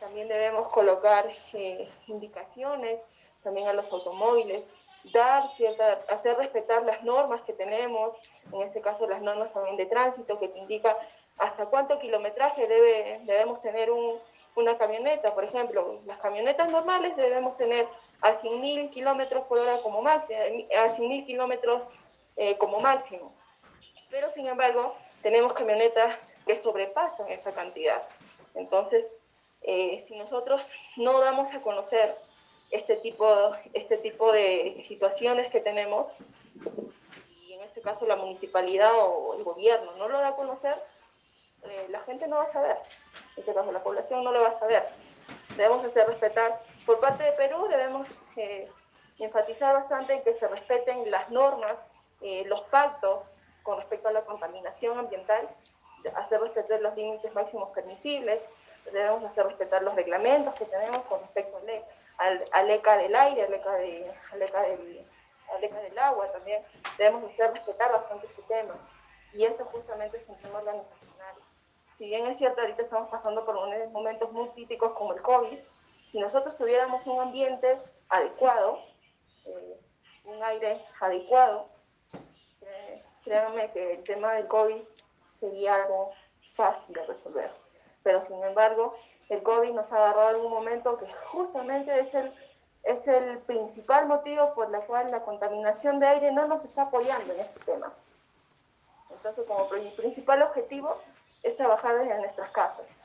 También 0.00 0.28
debemos 0.28 0.68
colocar 0.68 1.28
eh, 1.52 1.90
indicaciones 2.06 3.04
también 3.42 3.68
a 3.68 3.74
los 3.74 3.92
automóviles 3.92 4.66
dar 5.12 5.48
cierta, 5.48 6.00
hacer 6.08 6.36
respetar 6.36 6.82
las 6.84 7.02
normas 7.02 7.42
que 7.42 7.52
tenemos, 7.52 8.14
en 8.52 8.62
este 8.62 8.80
caso 8.80 9.06
las 9.06 9.20
normas 9.20 9.52
también 9.52 9.76
de 9.76 9.86
tránsito, 9.86 10.38
que 10.38 10.48
te 10.48 10.58
indica 10.58 10.96
hasta 11.38 11.66
cuánto 11.66 11.98
kilometraje 11.98 12.66
debe, 12.66 13.20
debemos 13.24 13.60
tener 13.60 13.90
un, 13.90 14.18
una 14.56 14.78
camioneta. 14.78 15.34
Por 15.34 15.44
ejemplo, 15.44 16.00
las 16.06 16.18
camionetas 16.18 16.70
normales 16.70 17.16
debemos 17.16 17.56
tener 17.56 17.86
a 18.20 18.32
100.000 18.40 18.90
kilómetros 18.90 19.44
por 19.46 19.58
hora 19.58 19.80
como 19.82 20.02
máximo, 20.02 20.38
a 20.40 20.96
100.000 20.96 21.26
kilómetros 21.26 21.86
eh, 22.36 22.56
como 22.58 22.80
máximo. 22.80 23.34
Pero 24.10 24.30
sin 24.30 24.46
embargo, 24.46 24.94
tenemos 25.22 25.52
camionetas 25.52 26.36
que 26.46 26.56
sobrepasan 26.56 27.28
esa 27.28 27.52
cantidad. 27.52 28.02
Entonces, 28.54 29.12
eh, 29.62 30.04
si 30.06 30.16
nosotros 30.16 30.68
no 30.96 31.20
damos 31.20 31.52
a 31.54 31.62
conocer 31.62 32.16
este 32.70 32.96
tipo, 32.96 33.26
este 33.72 33.96
tipo 33.98 34.32
de 34.32 34.76
situaciones 34.80 35.48
que 35.48 35.60
tenemos, 35.60 36.14
y 37.40 37.52
en 37.54 37.62
este 37.62 37.80
caso 37.80 38.06
la 38.06 38.16
municipalidad 38.16 38.92
o 38.96 39.34
el 39.34 39.44
gobierno 39.44 39.96
no 39.96 40.08
lo 40.08 40.18
da 40.18 40.28
a 40.28 40.36
conocer, 40.36 40.80
eh, 41.64 41.86
la 41.90 42.00
gente 42.00 42.26
no 42.26 42.36
va 42.36 42.42
a 42.42 42.46
saber, 42.46 42.76
en 42.76 43.40
este 43.40 43.54
caso 43.54 43.72
la 43.72 43.82
población 43.82 44.24
no 44.24 44.32
lo 44.32 44.42
va 44.42 44.48
a 44.48 44.52
saber. 44.52 44.88
Debemos 45.56 45.84
hacer 45.84 46.06
respetar, 46.06 46.60
por 46.84 47.00
parte 47.00 47.24
de 47.24 47.32
Perú 47.32 47.66
debemos 47.68 48.20
eh, 48.36 48.70
enfatizar 49.18 49.74
bastante 49.74 50.14
en 50.14 50.22
que 50.22 50.32
se 50.32 50.46
respeten 50.48 51.10
las 51.10 51.30
normas, 51.30 51.76
eh, 52.20 52.44
los 52.46 52.62
pactos 52.62 53.30
con 53.62 53.78
respecto 53.78 54.08
a 54.08 54.12
la 54.12 54.22
contaminación 54.22 54.98
ambiental, 54.98 55.48
hacer 56.16 56.40
respetar 56.40 56.80
los 56.80 56.94
límites 56.96 57.32
máximos 57.34 57.70
permisibles, 57.70 58.46
debemos 58.92 59.24
hacer 59.24 59.46
respetar 59.46 59.82
los 59.82 59.94
reglamentos 59.94 60.54
que 60.54 60.66
tenemos 60.66 61.04
con 61.06 61.20
respecto 61.20 61.56
a 61.56 61.60
ley 61.60 61.82
al, 62.18 62.70
ECA 62.70 62.96
del 62.96 63.14
aire, 63.14 63.44
al 63.44 63.54
ECA, 63.54 63.72
de, 63.72 64.12
al, 64.32 64.42
ECA 64.42 64.62
del, 64.62 65.06
al 65.52 65.64
ECA 65.64 65.80
del 65.80 65.98
agua 65.98 66.30
también. 66.32 66.62
Debemos 66.98 67.24
hacer 67.32 67.52
respetar 67.52 67.92
bastante 67.92 68.26
ese 68.26 68.42
tema. 68.42 68.74
Y 69.32 69.44
eso 69.44 69.64
justamente 69.66 70.16
es 70.16 70.28
un 70.28 70.36
tema 70.36 70.58
organizacional. 70.58 71.34
Si 71.96 72.06
bien 72.06 72.26
es 72.26 72.38
cierto, 72.38 72.60
ahorita 72.60 72.82
estamos 72.82 73.08
pasando 73.08 73.44
por 73.44 73.56
unos 73.56 73.90
momentos 73.92 74.32
muy 74.32 74.48
críticos 74.50 74.92
como 74.92 75.12
el 75.12 75.22
COVID, 75.22 75.58
si 76.06 76.18
nosotros 76.18 76.56
tuviéramos 76.56 77.06
un 77.06 77.20
ambiente 77.20 77.80
adecuado, 78.08 78.80
eh, 79.44 79.80
un 80.24 80.42
aire 80.42 80.84
adecuado, 81.00 81.68
eh, 82.62 83.02
créanme 83.22 83.70
que 83.70 83.94
el 83.94 84.02
tema 84.02 84.32
del 84.32 84.48
COVID 84.48 84.82
sería 85.28 85.76
algo 85.76 86.10
fácil 86.54 86.94
de 86.94 87.06
resolver. 87.06 87.52
Pero 88.02 88.22
sin 88.22 88.42
embargo, 88.42 88.96
el 89.28 89.42
COVID 89.42 89.70
nos 89.72 89.92
ha 89.92 89.96
agarrado 89.96 90.36
en 90.36 90.46
un 90.46 90.52
momento 90.52 90.98
que 90.98 91.06
justamente 91.30 91.96
es 91.98 92.12
el, 92.14 92.32
es 92.82 93.06
el 93.06 93.38
principal 93.38 94.08
motivo 94.08 94.52
por 94.54 94.74
el 94.74 94.80
cual 94.82 95.12
la 95.12 95.24
contaminación 95.24 96.00
de 96.00 96.08
aire 96.08 96.32
no 96.32 96.48
nos 96.48 96.64
está 96.64 96.82
apoyando 96.82 97.32
en 97.34 97.40
este 97.40 97.60
tema. 97.60 97.92
Entonces, 99.10 99.46
como 99.46 99.68
principal 99.68 100.42
objetivo 100.42 100.98
es 101.44 101.56
trabajar 101.56 101.98
desde 101.98 102.18
nuestras 102.18 102.50
casas. 102.50 103.04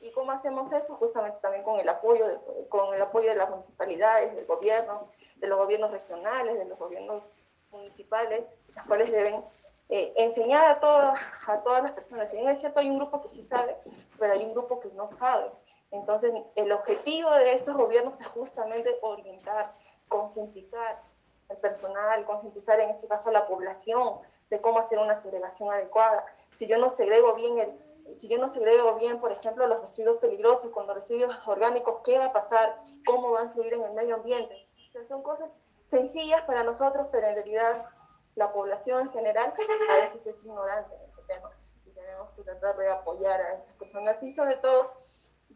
¿Y 0.00 0.10
cómo 0.10 0.32
hacemos 0.32 0.72
eso? 0.72 0.96
Justamente 0.96 1.38
también 1.40 1.62
con 1.62 1.78
el 1.78 1.88
apoyo 1.88 2.26
de, 2.26 2.38
con 2.68 2.92
el 2.92 3.00
apoyo 3.00 3.28
de 3.28 3.36
las 3.36 3.50
municipalidades, 3.50 4.34
del 4.34 4.46
gobierno, 4.46 5.08
de 5.36 5.46
los 5.46 5.58
gobiernos 5.58 5.92
regionales, 5.92 6.58
de 6.58 6.64
los 6.64 6.76
gobiernos 6.76 7.22
municipales, 7.70 8.58
las 8.74 8.84
cuales 8.86 9.12
deben 9.12 9.44
eh, 9.88 10.12
enseñar 10.16 10.66
a, 10.68 10.80
todas 10.80 11.20
a 11.46 11.62
todas 11.62 11.84
las 11.84 11.92
personas. 11.92 12.30
Si 12.30 12.36
bien 12.36 12.48
es 12.48 12.58
cierto, 12.58 12.80
hay 12.80 12.90
un 12.90 12.98
grupo 12.98 13.22
que 13.22 13.28
sí 13.28 13.42
sabe, 13.42 13.76
pero 14.18 14.32
hay 14.32 14.44
un 14.44 14.54
grupo 14.54 14.80
que 14.80 14.88
no 14.88 15.06
sabe. 15.06 15.52
Entonces, 15.92 16.32
el 16.56 16.72
objetivo 16.72 17.30
de 17.30 17.52
estos 17.52 17.76
gobiernos 17.76 18.20
es 18.20 18.26
justamente 18.28 18.98
orientar, 19.02 19.72
concientizar 20.08 21.02
al 21.48 21.58
personal, 21.58 22.24
concientizar 22.24 22.80
en 22.80 22.90
este 22.90 23.06
caso 23.06 23.28
a 23.28 23.32
la 23.32 23.46
población 23.46 24.18
de 24.48 24.60
cómo 24.60 24.78
hacer 24.78 24.98
una 24.98 25.14
segregación 25.14 25.70
adecuada. 25.70 26.24
Si 26.52 26.66
yo 26.66 26.78
no 26.78 26.88
segrego 26.88 27.34
bien 27.34 27.58
el, 27.58 28.14
si 28.14 28.28
yo 28.28 28.38
no 28.38 28.48
segrego 28.48 28.94
bien, 28.96 29.20
por 29.20 29.32
ejemplo, 29.32 29.66
los 29.66 29.80
residuos 29.80 30.18
peligrosos 30.18 30.70
con 30.70 30.86
los 30.86 30.94
residuos 30.94 31.36
orgánicos, 31.46 32.00
¿qué 32.04 32.18
va 32.18 32.26
a 32.26 32.32
pasar? 32.32 32.82
¿Cómo 33.06 33.32
va 33.32 33.40
a 33.40 33.44
influir 33.44 33.74
en 33.74 33.82
el 33.82 33.92
medio 33.92 34.16
ambiente? 34.16 34.68
O 34.88 34.92
sea, 34.92 35.04
son 35.04 35.22
cosas 35.22 35.58
sencillas 35.86 36.42
para 36.42 36.62
nosotros, 36.62 37.08
pero 37.10 37.26
en 37.26 37.34
realidad 37.34 37.86
la 38.34 38.52
población 38.52 39.02
en 39.02 39.12
general 39.12 39.52
a 39.90 39.96
veces 39.96 40.26
es 40.26 40.44
ignorante 40.44 40.94
en 40.94 41.02
ese 41.02 41.22
tema 41.22 41.50
y 41.84 41.90
tenemos 41.90 42.30
que 42.30 42.42
tratar 42.42 42.76
de 42.76 42.90
apoyar 42.90 43.40
a 43.40 43.54
esas 43.54 43.74
personas 43.74 44.22
y 44.22 44.32
sobre 44.32 44.56
todo 44.56 44.92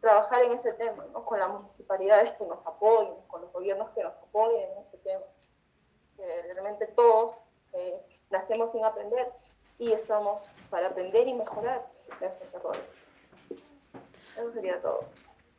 trabajar 0.01 0.43
en 0.43 0.53
ese 0.53 0.73
tema, 0.75 1.07
¿no? 1.13 1.25
con 1.25 1.39
las 1.39 1.49
municipalidades 1.49 2.33
que 2.33 2.45
nos 2.45 2.67
apoyen, 2.67 3.15
con 3.29 3.41
los 3.41 3.53
gobiernos 3.53 3.91
que 3.91 4.03
nos 4.03 4.15
apoyen 4.15 4.71
en 4.73 4.79
ese 4.79 4.99
tema. 4.99 5.25
Que 6.17 6.43
realmente 6.43 6.87
todos 6.89 7.39
eh, 7.73 8.03
nacemos 8.31 8.73
sin 8.73 8.85
aprender 8.85 9.33
y 9.79 9.93
estamos 9.93 10.49
para 10.71 10.89
aprender 10.89 11.29
y 11.29 11.35
mejorar 11.35 11.87
nuestros 12.21 12.55
errores. 12.55 13.03
Eso 14.37 14.53
sería 14.53 14.81
todo. 14.81 15.05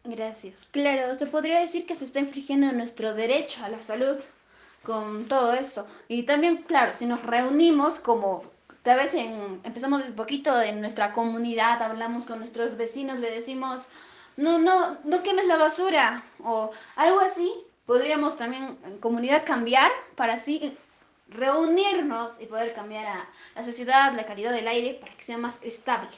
Gracias. 0.03 0.55
Claro, 0.71 1.13
se 1.15 1.25
podría 1.25 1.59
decir 1.59 1.85
que 1.85 1.95
se 1.95 2.05
está 2.05 2.19
infringiendo 2.19 2.71
nuestro 2.71 3.13
derecho 3.13 3.63
a 3.65 3.69
la 3.69 3.81
salud 3.81 4.23
con 4.83 5.25
todo 5.27 5.53
esto. 5.53 5.85
Y 6.07 6.23
también, 6.23 6.63
claro, 6.63 6.93
si 6.93 7.05
nos 7.05 7.23
reunimos 7.23 7.99
como 7.99 8.43
tal 8.83 8.99
vez 8.99 9.13
en, 9.15 9.59
empezamos 9.65 10.05
un 10.05 10.15
poquito 10.15 10.61
en 10.61 10.79
nuestra 10.79 11.11
comunidad, 11.11 11.81
hablamos 11.81 12.25
con 12.25 12.39
nuestros 12.39 12.77
vecinos, 12.77 13.19
le 13.19 13.29
decimos, 13.29 13.89
no, 14.37 14.59
no, 14.59 14.97
no 15.03 15.23
quemes 15.23 15.45
la 15.45 15.57
basura 15.57 16.23
o 16.41 16.71
algo 16.95 17.19
así, 17.19 17.51
podríamos 17.85 18.37
también 18.37 18.77
en 18.85 18.97
comunidad 18.99 19.45
cambiar 19.45 19.91
para 20.15 20.35
así 20.35 20.77
reunirnos 21.29 22.39
y 22.39 22.45
poder 22.45 22.73
cambiar 22.73 23.05
a 23.05 23.29
la 23.55 23.63
sociedad, 23.63 24.13
la 24.13 24.25
calidad 24.25 24.51
del 24.51 24.67
aire 24.67 24.93
para 24.99 25.13
que 25.13 25.23
sea 25.23 25.37
más 25.37 25.61
estable. 25.63 26.09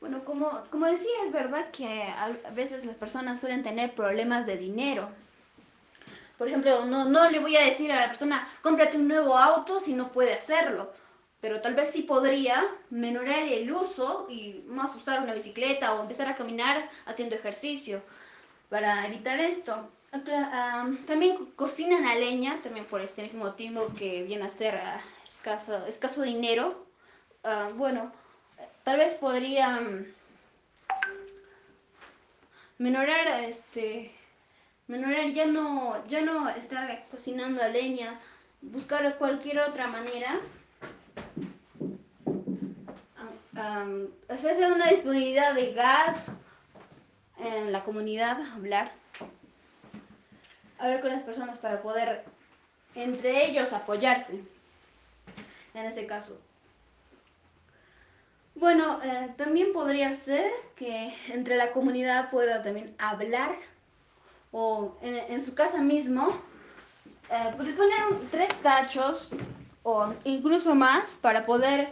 Bueno, 0.00 0.24
como, 0.24 0.64
como 0.70 0.86
decía, 0.86 1.24
es 1.26 1.32
verdad 1.32 1.70
que 1.70 2.02
a 2.02 2.50
veces 2.54 2.84
las 2.86 2.96
personas 2.96 3.40
suelen 3.40 3.62
tener 3.62 3.94
problemas 3.94 4.46
de 4.46 4.56
dinero 4.56 5.10
por 6.40 6.48
ejemplo, 6.48 6.86
no, 6.86 7.04
no 7.04 7.28
le 7.28 7.38
voy 7.38 7.54
a 7.54 7.66
decir 7.66 7.92
a 7.92 8.00
la 8.00 8.06
persona, 8.06 8.48
cómprate 8.62 8.96
un 8.96 9.06
nuevo 9.06 9.36
auto 9.36 9.78
si 9.78 9.92
no 9.92 10.10
puede 10.10 10.32
hacerlo. 10.32 10.90
Pero 11.38 11.60
tal 11.60 11.74
vez 11.74 11.90
sí 11.90 12.00
podría 12.00 12.66
menorar 12.88 13.42
el 13.46 13.70
uso 13.70 14.26
y 14.30 14.64
más 14.66 14.96
usar 14.96 15.20
una 15.20 15.34
bicicleta 15.34 15.92
o 15.92 16.00
empezar 16.00 16.28
a 16.28 16.36
caminar 16.36 16.88
haciendo 17.04 17.34
ejercicio 17.34 18.02
para 18.70 19.06
evitar 19.06 19.38
esto. 19.38 19.90
También 21.06 21.46
cocinan 21.56 22.06
a 22.06 22.14
leña, 22.14 22.60
también 22.62 22.86
por 22.86 23.00
este 23.00 23.22
mismo 23.22 23.44
motivo 23.44 23.92
que 23.96 24.22
viene 24.22 24.44
a 24.44 24.50
ser 24.50 24.76
ah, 24.76 25.00
escaso, 25.26 25.86
escaso 25.86 26.22
dinero. 26.22 26.86
Ah, 27.44 27.70
bueno, 27.76 28.12
tal 28.84 28.98
vez 28.98 29.14
podrían 29.14 30.12
menorar 32.78 33.44
este, 33.44 34.12
Menorar 34.90 35.30
ya 35.30 35.46
no, 35.46 36.04
ya 36.08 36.20
no 36.20 36.48
estar 36.48 37.06
cocinando 37.12 37.62
a 37.62 37.68
leña, 37.68 38.18
buscar 38.60 39.16
cualquier 39.18 39.60
otra 39.60 39.86
manera. 39.86 40.40
Um, 43.54 44.08
hacerse 44.28 44.66
una 44.66 44.88
disponibilidad 44.88 45.54
de 45.54 45.74
gas, 45.74 46.32
en 47.38 47.70
la 47.70 47.84
comunidad, 47.84 48.40
hablar, 48.52 48.90
hablar 50.80 51.00
con 51.00 51.10
las 51.10 51.22
personas 51.22 51.58
para 51.58 51.82
poder 51.82 52.24
entre 52.94 53.46
ellos 53.46 53.72
apoyarse, 53.72 54.40
en 55.74 55.86
ese 55.86 56.06
caso. 56.06 56.40
Bueno, 58.54 59.00
eh, 59.02 59.32
también 59.36 59.72
podría 59.72 60.12
ser 60.14 60.50
que 60.76 61.14
entre 61.28 61.56
la 61.56 61.72
comunidad 61.72 62.30
pueda 62.30 62.62
también 62.62 62.94
hablar 62.98 63.54
o 64.52 64.96
en, 65.00 65.40
su 65.40 65.54
casa 65.54 65.78
mismo 65.78 66.26
eh, 67.30 67.54
tres 68.30 68.52
tachos 68.60 69.30
o 69.84 70.12
incluso 70.24 70.74
más 70.74 71.16
para 71.22 71.46
poder 71.46 71.88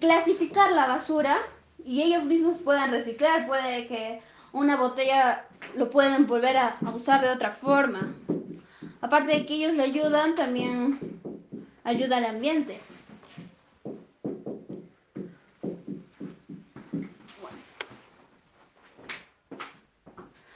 clasificar 0.00 0.72
la 0.72 0.86
basura 0.86 1.38
y 1.84 2.02
ellos 2.02 2.24
mismos 2.24 2.58
puedan 2.58 2.90
reciclar, 2.90 3.46
puede 3.46 3.86
que 3.86 4.20
una 4.52 4.76
botella 4.76 5.45
lo 5.76 5.90
puedan 5.90 6.26
volver 6.26 6.56
a, 6.56 6.78
usar 6.94 7.22
de 7.22 7.30
otra 7.30 7.52
forma. 7.52 8.14
Aparte 9.00 9.32
de 9.32 9.46
que 9.46 9.54
ellos 9.54 9.74
le 9.74 9.84
ayudan, 9.84 10.34
también 10.34 11.20
ayuda 11.84 12.18
al 12.18 12.24
ambiente. 12.24 12.80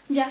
Ya. 0.09 0.31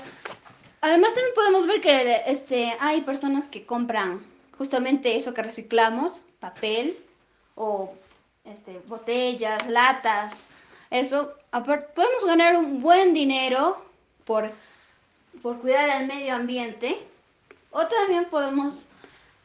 Además 0.82 1.14
también 1.14 1.36
podemos 1.36 1.68
ver 1.68 1.82
que 1.82 2.24
este, 2.28 2.74
hay 2.80 3.02
personas 3.02 3.48
que 3.48 3.66
compran 3.66 4.26
justamente 4.58 5.16
eso 5.16 5.34
que 5.34 5.42
reciclamos, 5.42 6.20
papel 6.40 6.98
o 7.56 7.94
este, 8.44 8.80
botellas, 8.88 9.68
latas, 9.68 10.48
eso, 10.90 11.34
podemos 11.52 12.26
ganar 12.26 12.58
un 12.58 12.82
buen 12.82 13.14
dinero 13.14 13.78
por, 14.30 14.52
por 15.42 15.60
cuidar 15.60 15.90
al 15.90 16.06
medio 16.06 16.36
ambiente 16.36 17.00
o 17.72 17.88
también 17.88 18.26
podemos 18.26 18.88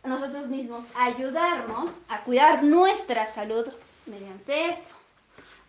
nosotros 0.04 0.48
mismos 0.48 0.88
ayudarnos 0.94 2.02
a 2.10 2.22
cuidar 2.22 2.62
nuestra 2.62 3.26
salud 3.26 3.66
mediante 4.04 4.66
eso. 4.66 4.94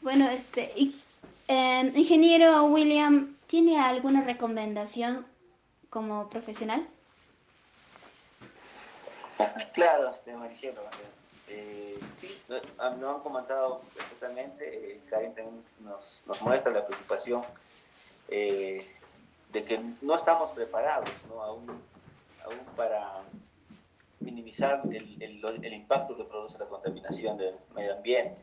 Bueno, 0.02 0.30
este, 0.30 0.74
eh, 1.48 1.92
ingeniero 1.96 2.66
William, 2.66 3.38
¿tiene 3.48 3.80
alguna 3.80 4.22
recomendación 4.22 5.26
como 5.90 6.30
profesional? 6.30 6.86
Claro, 9.74 10.12
este, 10.12 10.34
Maricielo. 10.34 10.82
Eh, 11.48 11.98
sí, 12.20 12.38
nos 12.50 12.62
han 12.80 13.20
comentado 13.22 13.80
perfectamente, 13.96 14.92
eh, 14.92 15.02
Karen 15.10 15.34
también 15.34 15.64
nos, 15.86 16.22
nos, 16.26 16.42
muestra 16.42 16.74
la 16.74 16.86
preocupación 16.86 17.44
eh, 18.28 18.86
de 19.56 19.64
que 19.64 19.80
no 20.02 20.16
estamos 20.16 20.52
preparados 20.52 21.10
¿no? 21.30 21.42
Aún, 21.42 21.82
aún 22.44 22.60
para 22.76 23.24
minimizar 24.20 24.82
el, 24.92 25.18
el, 25.22 25.74
impacto 25.74 26.18
que 26.18 26.26
produce 26.26 26.58
la 26.60 26.66
contaminación 26.66 27.38
del 27.38 27.56
medio 27.74 27.94
ambiente. 27.96 28.42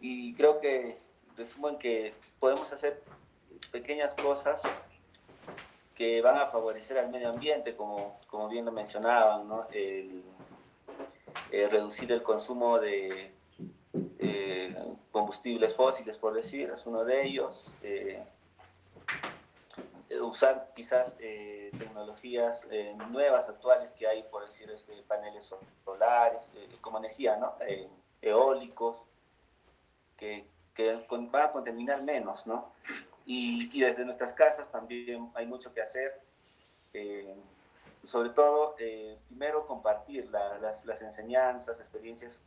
y 0.00 0.34
creo 0.34 0.60
que 0.60 0.98
resumo 1.36 1.70
en 1.70 1.78
que 1.78 2.14
podemos 2.38 2.70
hacer 2.72 3.02
pequeñas 3.72 4.14
cosas 4.14 4.60
que 5.94 6.20
van 6.20 6.36
a 6.36 6.48
favorecer 6.48 6.98
al 6.98 7.08
medio 7.10 7.30
ambiente, 7.30 7.74
como, 7.74 8.20
como 8.26 8.48
bien 8.48 8.66
lo 8.66 8.72
mencionaban, 8.72 9.48
¿no? 9.48 9.66
Eh, 9.72 10.20
reducir 11.70 12.10
el 12.12 12.22
consumo 12.22 12.78
de 12.78 13.32
eh, 14.18 14.76
combustibles 15.12 15.74
fósiles, 15.74 16.18
por 16.18 16.34
decir, 16.34 16.70
es 16.74 16.84
uno 16.84 17.04
de 17.04 17.26
ellos. 17.26 17.74
Eh, 17.82 18.22
usar 20.20 20.72
quizás 20.74 21.16
tecnologías 21.16 22.66
nuevas, 23.10 23.48
actuales 23.48 23.92
que 23.92 24.06
hay, 24.06 24.22
por 24.24 24.46
decir, 24.46 24.70
este, 24.70 25.02
paneles 25.02 25.52
solares, 25.84 26.42
como 26.80 26.98
energía, 26.98 27.36
¿no? 27.36 27.54
eólicos, 28.22 28.98
que, 30.16 30.46
que 30.74 31.06
van 31.08 31.42
a 31.42 31.52
contaminar 31.52 32.02
menos, 32.02 32.46
¿no? 32.46 32.72
Y, 33.26 33.70
y, 33.72 33.80
desde 33.80 34.04
nuestras 34.04 34.32
casas 34.32 34.70
también 34.70 35.30
hay 35.34 35.46
mucho 35.46 35.72
que 35.72 35.80
hacer 35.80 36.20
sobre 38.04 38.30
todo, 38.30 38.76
eh, 38.78 39.18
primero 39.28 39.66
compartir 39.66 40.30
las, 40.30 40.84
las, 40.84 41.02
enseñanzas, 41.02 41.80
experiencias 41.80 42.40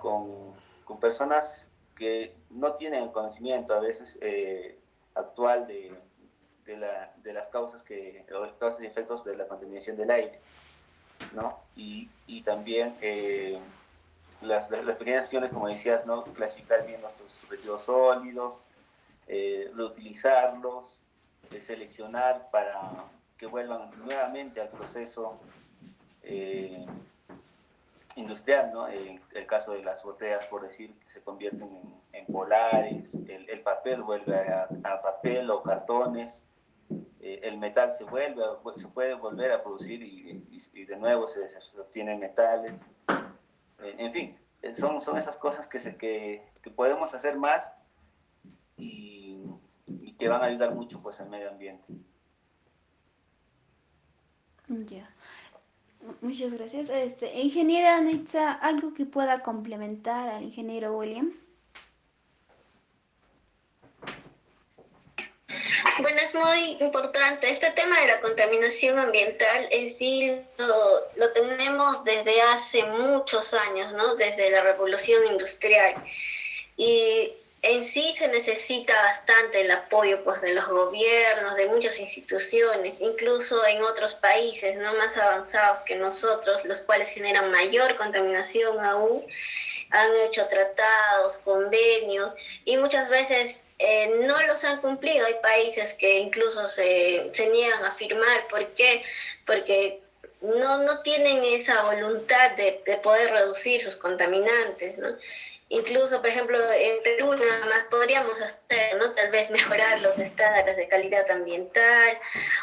con, 0.00 0.54
con, 0.84 0.98
personas 0.98 1.68
que 1.94 2.34
no 2.50 2.74
tienen 2.74 3.08
conocimiento 3.08 3.74
a 3.74 3.80
veces 3.80 4.18
eh, 4.20 4.78
actual 5.14 5.66
de, 5.66 5.92
de, 6.68 6.76
la, 6.76 7.12
de, 7.16 7.32
las 7.32 7.48
causas, 7.48 7.82
que, 7.82 8.24
causas 8.58 8.80
y 8.80 8.86
efectos 8.86 9.24
de 9.24 9.36
la 9.36 9.48
contaminación 9.48 9.96
del 9.96 10.10
aire, 10.10 10.38
¿no? 11.34 11.58
Y, 11.76 12.08
y 12.26 12.42
también 12.42 12.96
eh, 13.00 13.58
las, 14.42 14.70
las, 14.70 14.96
pequeñas 14.96 15.22
acciones, 15.22 15.50
como 15.50 15.66
decías, 15.66 16.06
¿no? 16.06 16.24
Clasificar 16.24 16.86
bien 16.86 17.00
nuestros 17.00 17.42
residuos 17.48 17.82
sólidos, 17.82 18.60
reutilizarlos, 19.26 20.98
seleccionar 21.60 22.50
para 22.50 23.04
que 23.36 23.46
vuelvan 23.46 23.90
nuevamente 24.04 24.60
al 24.60 24.68
proceso 24.68 25.38
eh, 26.22 26.84
industrial, 28.16 28.70
¿no? 28.72 28.88
El, 28.88 29.20
caso 29.46 29.72
de 29.72 29.82
las 29.82 30.02
botellas, 30.02 30.44
por 30.46 30.62
decir, 30.62 30.92
que 30.98 31.08
se 31.08 31.22
convierten 31.22 31.70
en, 32.12 32.26
polares, 32.26 33.14
el, 33.14 33.48
el, 33.48 33.60
papel 33.62 34.02
vuelve 34.02 34.36
a, 34.36 34.68
a, 34.84 35.00
papel 35.00 35.50
o 35.50 35.62
cartones, 35.62 36.44
eh, 37.28 37.40
el 37.42 37.58
metal 37.58 37.90
se 37.90 38.04
vuelve, 38.04 38.42
se 38.76 38.88
puede 38.88 39.12
volver 39.12 39.52
a 39.52 39.62
producir 39.62 40.02
y, 40.02 40.84
de 40.86 40.96
nuevo 40.96 41.26
se, 41.26 41.46
se, 41.50 41.78
obtienen 41.78 42.20
metales. 42.20 42.80
Eh, 43.82 43.94
en 43.98 44.12
fin, 44.12 44.38
son, 44.74 44.98
son 44.98 45.18
esas 45.18 45.36
cosas 45.36 45.66
que, 45.66 45.78
se, 45.78 45.96
que, 45.98 46.42
podemos 46.74 47.12
hacer 47.12 47.36
más 47.36 47.74
y, 48.78 49.42
y 49.86 50.12
que 50.12 50.28
van 50.28 50.42
a 50.42 50.46
ayudar 50.46 50.74
mucho 50.74 51.02
pues, 51.02 51.20
al 51.20 51.28
medio 51.28 51.50
ambiente. 51.50 51.84
Ya. 54.68 55.10
Muchas 56.22 56.52
gracias. 56.52 56.88
Este, 56.88 57.40
ingeniera 57.40 57.98
Anitza, 57.98 58.52
¿algo 58.52 58.94
que 58.94 59.04
pueda 59.04 59.42
complementar 59.42 60.30
al 60.30 60.44
ingeniero 60.44 60.96
William? 60.96 61.32
Bueno, 66.00 66.20
es 66.20 66.34
muy 66.34 66.76
importante. 66.80 67.50
Este 67.50 67.70
tema 67.70 68.00
de 68.00 68.06
la 68.06 68.20
contaminación 68.20 68.98
ambiental 68.98 69.68
en 69.70 69.90
sí 69.90 70.40
lo, 70.56 71.00
lo, 71.16 71.32
tenemos 71.32 72.04
desde 72.04 72.40
hace 72.40 72.84
muchos 72.84 73.54
años, 73.54 73.92
¿no? 73.92 74.14
Desde 74.16 74.50
la 74.50 74.62
revolución 74.62 75.26
industrial. 75.26 75.94
Y 76.76 77.32
en 77.62 77.82
sí 77.82 78.12
se 78.12 78.28
necesita 78.28 78.94
bastante 79.02 79.60
el 79.62 79.70
apoyo 79.70 80.22
pues, 80.22 80.42
de 80.42 80.54
los 80.54 80.68
gobiernos, 80.68 81.56
de 81.56 81.68
muchas 81.68 81.98
instituciones, 81.98 83.00
incluso 83.00 83.66
en 83.66 83.82
otros 83.82 84.14
países 84.14 84.76
no 84.78 84.94
más 84.94 85.16
avanzados 85.16 85.82
que 85.82 85.96
nosotros, 85.96 86.64
los 86.64 86.82
cuales 86.82 87.08
generan 87.08 87.50
mayor 87.50 87.96
contaminación 87.96 88.84
aún, 88.84 89.22
han 89.90 90.14
hecho 90.26 90.46
tratados, 90.46 91.38
convenios 91.38 92.34
y 92.64 92.76
muchas 92.76 93.08
veces 93.08 93.70
eh, 93.78 94.24
no 94.26 94.40
los 94.42 94.64
han 94.64 94.80
cumplido. 94.80 95.26
Hay 95.26 95.36
países 95.42 95.94
que 95.94 96.18
incluso 96.18 96.66
se, 96.66 97.30
se 97.32 97.48
niegan 97.50 97.84
a 97.84 97.90
firmar. 97.90 98.46
¿Por 98.48 98.66
qué? 98.74 99.02
Porque 99.46 100.00
no, 100.40 100.78
no 100.82 101.02
tienen 101.02 101.42
esa 101.44 101.82
voluntad 101.82 102.52
de, 102.52 102.82
de 102.84 102.96
poder 102.98 103.30
reducir 103.30 103.82
sus 103.82 103.96
contaminantes, 103.96 104.98
¿no? 104.98 105.16
Incluso, 105.70 106.22
por 106.22 106.30
ejemplo, 106.30 106.72
en 106.72 107.02
Perú 107.02 107.34
nada 107.34 107.66
más 107.66 107.84
podríamos 107.90 108.40
hacer, 108.40 108.96
¿no? 108.96 109.10
Tal 109.12 109.30
vez 109.30 109.50
mejorar 109.50 110.00
los 110.00 110.18
estándares 110.18 110.78
de 110.78 110.88
calidad 110.88 111.30
ambiental 111.30 112.18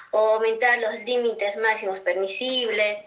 o 0.10 0.18
aumentar 0.18 0.80
los 0.80 1.02
límites 1.04 1.56
máximos 1.58 2.00
permisibles, 2.00 3.06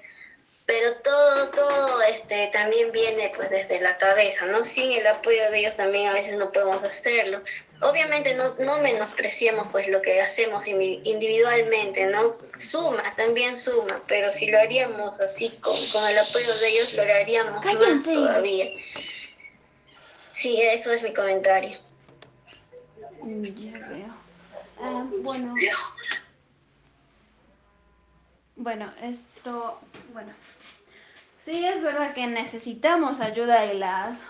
pero 0.68 0.96
todo, 0.96 1.48
todo 1.48 2.02
este, 2.02 2.48
también 2.48 2.92
viene 2.92 3.32
pues 3.34 3.48
desde 3.48 3.80
la 3.80 3.96
cabeza, 3.96 4.44
¿no? 4.44 4.62
Sin 4.62 4.92
el 4.92 5.06
apoyo 5.06 5.50
de 5.50 5.60
ellos 5.60 5.76
también 5.76 6.08
a 6.08 6.12
veces 6.12 6.36
no 6.36 6.52
podemos 6.52 6.84
hacerlo. 6.84 7.40
Obviamente 7.80 8.34
no, 8.34 8.54
no 8.56 8.78
menospreciamos 8.82 9.68
pues 9.72 9.88
lo 9.88 10.02
que 10.02 10.20
hacemos 10.20 10.68
individualmente, 10.68 12.04
¿no? 12.08 12.36
Suma, 12.58 13.02
también 13.16 13.56
suma, 13.56 14.02
pero 14.06 14.30
si 14.30 14.50
lo 14.50 14.58
haríamos 14.58 15.18
así 15.22 15.48
con, 15.62 15.72
con 15.90 16.06
el 16.06 16.18
apoyo 16.18 16.54
de 16.58 16.68
ellos, 16.68 16.92
lo 16.92 17.02
haríamos 17.02 17.64
más 17.64 18.04
todavía. 18.04 18.66
Sí, 20.34 20.60
eso 20.60 20.92
es 20.92 21.02
mi 21.02 21.14
comentario. 21.14 21.78
Mm, 23.22 23.42
ya 23.42 23.78
veo. 23.88 24.14
Ah, 24.82 25.06
bueno. 25.22 25.54
Bueno, 28.56 28.92
esto, 29.00 29.80
bueno. 30.12 30.34
Sí, 31.50 31.64
es 31.64 31.82
verdad 31.82 32.12
que 32.12 32.26
necesitamos 32.26 33.20
ayuda 33.20 33.62
de 33.62 33.72
las 33.72 34.20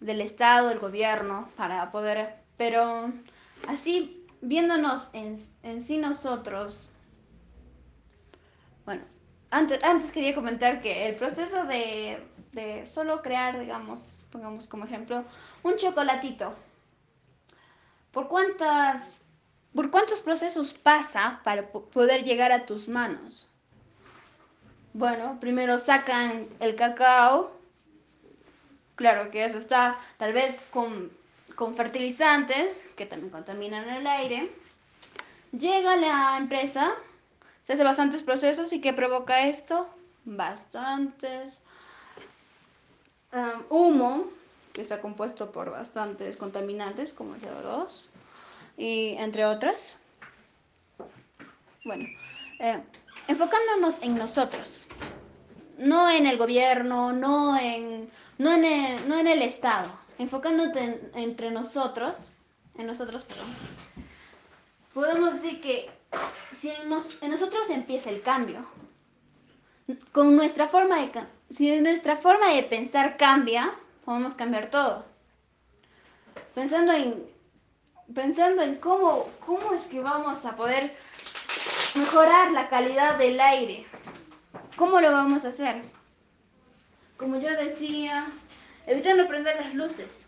del 0.00 0.22
Estado, 0.22 0.72
el 0.72 0.80
gobierno, 0.80 1.48
para 1.56 1.92
poder, 1.92 2.34
pero 2.56 3.12
así 3.68 4.26
viéndonos 4.40 5.08
en, 5.12 5.38
en 5.62 5.82
sí 5.82 5.98
nosotros, 5.98 6.90
bueno, 8.84 9.04
antes, 9.52 9.84
antes 9.84 10.10
quería 10.10 10.34
comentar 10.34 10.80
que 10.80 11.08
el 11.08 11.14
proceso 11.14 11.64
de, 11.64 12.26
de 12.50 12.84
solo 12.88 13.22
crear, 13.22 13.60
digamos, 13.60 14.24
pongamos 14.32 14.66
como 14.66 14.84
ejemplo, 14.84 15.24
un 15.62 15.76
chocolatito, 15.76 16.56
¿por 18.10 18.26
cuántas 18.26 19.20
¿Por 19.72 19.92
cuántos 19.92 20.20
procesos 20.20 20.72
pasa 20.72 21.40
para 21.44 21.70
poder 21.70 22.24
llegar 22.24 22.50
a 22.50 22.66
tus 22.66 22.88
manos? 22.88 23.49
Bueno, 24.92 25.38
primero 25.40 25.78
sacan 25.78 26.48
el 26.58 26.74
cacao. 26.74 27.52
Claro 28.96 29.30
que 29.30 29.44
eso 29.44 29.58
está 29.58 29.98
tal 30.18 30.32
vez 30.32 30.66
con, 30.70 31.10
con 31.54 31.74
fertilizantes 31.74 32.86
que 32.96 33.06
también 33.06 33.30
contaminan 33.30 33.88
el 33.88 34.06
aire. 34.06 34.50
Llega 35.52 35.96
la 35.96 36.36
empresa, 36.38 36.92
se 37.62 37.72
hace 37.72 37.84
bastantes 37.84 38.22
procesos 38.22 38.72
y 38.72 38.80
¿qué 38.80 38.92
provoca 38.92 39.46
esto? 39.46 39.88
Bastantes 40.24 41.60
um, 43.32 43.62
humo, 43.68 44.24
que 44.72 44.82
está 44.82 45.00
compuesto 45.00 45.50
por 45.50 45.70
bastantes 45.70 46.36
contaminantes 46.36 47.12
como 47.12 47.36
el 47.36 47.40
CO2 47.40 48.10
y 48.76 49.14
entre 49.18 49.46
otras. 49.46 49.96
Bueno, 51.84 52.06
eh, 52.58 52.82
enfocándonos 53.28 53.96
en 54.02 54.16
nosotros, 54.16 54.86
no 55.78 56.10
en 56.10 56.26
el 56.26 56.36
gobierno, 56.36 57.12
no 57.12 57.58
en, 57.58 58.10
no 58.38 58.52
en, 58.52 58.64
el, 58.64 59.08
no 59.08 59.18
en 59.18 59.26
el 59.26 59.42
Estado, 59.42 59.90
enfocándonos 60.18 60.76
entre 61.14 61.50
nosotros, 61.50 62.32
en 62.78 62.86
nosotros, 62.86 63.24
perdón, 63.24 63.48
podemos 64.94 65.34
decir 65.34 65.60
que 65.60 65.90
si 66.50 66.70
en, 66.70 66.92
en 67.20 67.30
nosotros 67.30 67.70
empieza 67.70 68.10
el 68.10 68.22
cambio, 68.22 68.66
con 70.12 70.36
nuestra 70.36 70.68
forma 70.68 70.98
de 70.98 71.10
si 71.50 71.80
nuestra 71.80 72.16
forma 72.16 72.52
de 72.52 72.62
pensar 72.62 73.16
cambia, 73.16 73.72
podemos 74.04 74.34
cambiar 74.34 74.70
todo. 74.70 75.04
Pensando 76.54 76.92
en 76.92 77.28
pensando 78.14 78.62
en 78.62 78.76
cómo, 78.76 79.28
cómo 79.44 79.72
es 79.72 79.84
que 79.84 80.00
vamos 80.00 80.44
a 80.44 80.56
poder 80.56 80.94
mejorar 81.94 82.52
la 82.52 82.68
calidad 82.68 83.16
del 83.16 83.40
aire. 83.40 83.86
¿Cómo 84.76 85.00
lo 85.00 85.12
vamos 85.12 85.44
a 85.44 85.48
hacer? 85.48 85.82
Como 87.16 87.38
yo 87.38 87.50
decía, 87.50 88.26
evitando 88.86 89.28
prender 89.28 89.56
las 89.56 89.74
luces, 89.74 90.26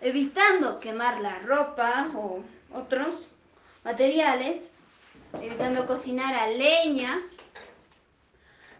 evitando 0.00 0.78
quemar 0.78 1.20
la 1.20 1.38
ropa 1.40 2.08
o 2.14 2.42
otros 2.72 3.28
materiales, 3.84 4.70
evitando 5.40 5.86
cocinar 5.86 6.34
a 6.34 6.48
leña, 6.48 7.20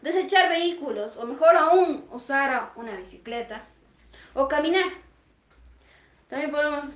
desechar 0.02 0.48
vehículos 0.48 1.16
o 1.16 1.26
mejor 1.26 1.56
aún 1.56 2.04
usar 2.10 2.72
una 2.76 2.96
bicicleta 2.96 3.62
o 4.34 4.48
caminar. 4.48 4.86
También 6.28 6.50
podemos 6.50 6.86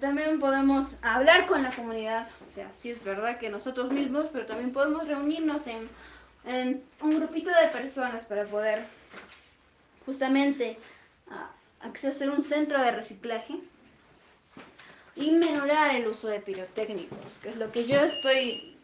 también 0.00 0.38
podemos 0.38 0.94
hablar 1.02 1.46
con 1.46 1.62
la 1.62 1.70
comunidad, 1.70 2.28
sea, 2.58 2.72
sí 2.72 2.90
es 2.90 3.04
verdad 3.04 3.38
que 3.38 3.50
nosotros 3.50 3.92
mismos, 3.92 4.26
pero 4.32 4.44
también 4.44 4.72
podemos 4.72 5.06
reunirnos 5.06 5.62
en, 5.66 5.88
un 7.00 7.16
grupito 7.16 7.50
de 7.50 7.68
personas 7.68 8.24
para 8.24 8.44
poder 8.46 8.84
justamente 10.06 10.78
acceder 11.80 12.30
a 12.30 12.32
un 12.32 12.42
centro 12.42 12.80
de 12.80 12.90
reciclaje 12.90 13.60
y 15.14 15.30
menorar 15.32 15.94
el 15.94 16.06
uso 16.06 16.28
de 16.28 16.40
pirotécnicos, 16.40 17.38
que 17.42 17.50
es 17.50 17.56
lo 17.56 17.70
que 17.70 17.86
yo 17.86 18.00
estoy 18.00 18.76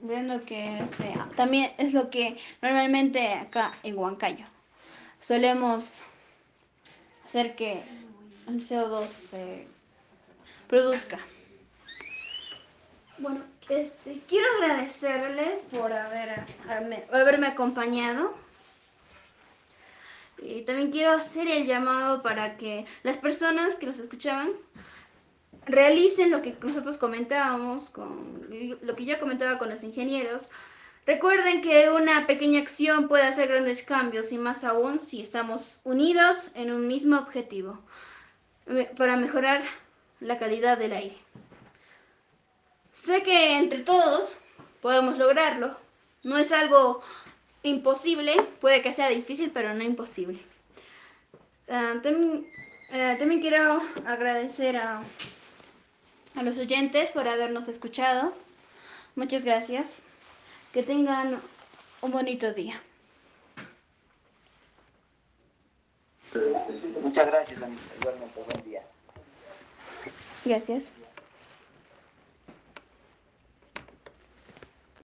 viendo 0.00 0.44
que 0.44 0.78
este, 0.78 1.14
también 1.36 1.72
es 1.78 1.92
lo 1.92 2.10
que 2.10 2.36
normalmente 2.62 3.34
acá 3.34 3.74
en 3.82 3.98
Huancayo 3.98 4.46
solemos 5.20 5.98
hacer 7.26 7.54
que 7.54 7.82
el 8.48 8.66
CO2 8.66 9.06
se 9.06 9.66
produzca. 10.68 11.18
Bueno, 13.18 13.42
este, 13.68 14.20
quiero 14.26 14.46
agradecerles 14.58 15.62
por 15.70 15.92
haber, 15.92 16.44
haberme 17.12 17.46
acompañado. 17.46 18.34
Y 20.42 20.62
también 20.62 20.90
quiero 20.90 21.12
hacer 21.12 21.48
el 21.48 21.66
llamado 21.66 22.22
para 22.22 22.56
que 22.56 22.84
las 23.02 23.16
personas 23.16 23.76
que 23.76 23.86
nos 23.86 23.98
escuchaban 23.98 24.50
realicen 25.66 26.30
lo 26.30 26.42
que 26.42 26.56
nosotros 26.62 26.98
comentábamos, 26.98 27.88
con, 27.90 28.46
lo 28.82 28.96
que 28.96 29.04
yo 29.04 29.18
comentaba 29.18 29.58
con 29.58 29.70
los 29.70 29.82
ingenieros. 29.82 30.48
Recuerden 31.06 31.60
que 31.60 31.90
una 31.90 32.26
pequeña 32.26 32.60
acción 32.60 33.08
puede 33.08 33.24
hacer 33.24 33.48
grandes 33.48 33.82
cambios 33.82 34.32
y 34.32 34.38
más 34.38 34.64
aún 34.64 34.98
si 34.98 35.20
estamos 35.20 35.80
unidos 35.84 36.50
en 36.54 36.72
un 36.72 36.88
mismo 36.88 37.18
objetivo 37.18 37.78
para 38.96 39.16
mejorar 39.16 39.62
la 40.20 40.38
calidad 40.38 40.78
del 40.78 40.92
aire. 40.92 41.16
Sé 42.94 43.24
que 43.24 43.56
entre 43.56 43.80
todos 43.80 44.36
podemos 44.80 45.18
lograrlo. 45.18 45.76
No 46.22 46.38
es 46.38 46.52
algo 46.52 47.02
imposible, 47.64 48.40
puede 48.60 48.82
que 48.82 48.92
sea 48.92 49.08
difícil, 49.08 49.50
pero 49.50 49.74
no 49.74 49.82
imposible. 49.82 50.40
Ah, 51.68 51.94
también, 52.02 52.46
ah, 52.92 53.16
también, 53.18 53.40
quiero 53.40 53.82
agradecer 54.06 54.76
a, 54.76 55.02
a 56.36 56.42
los 56.42 56.56
oyentes 56.56 57.10
por 57.10 57.26
habernos 57.26 57.66
escuchado. 57.68 58.32
Muchas 59.16 59.44
gracias. 59.44 59.96
Que 60.72 60.82
tengan 60.82 61.40
un 62.00 62.10
bonito 62.12 62.52
día. 62.52 62.80
Muchas 67.02 67.26
gracias, 67.26 67.58
Igualmente, 68.00 68.40
buen 68.46 68.64
día. 68.64 68.82
Gracias. 70.44 70.84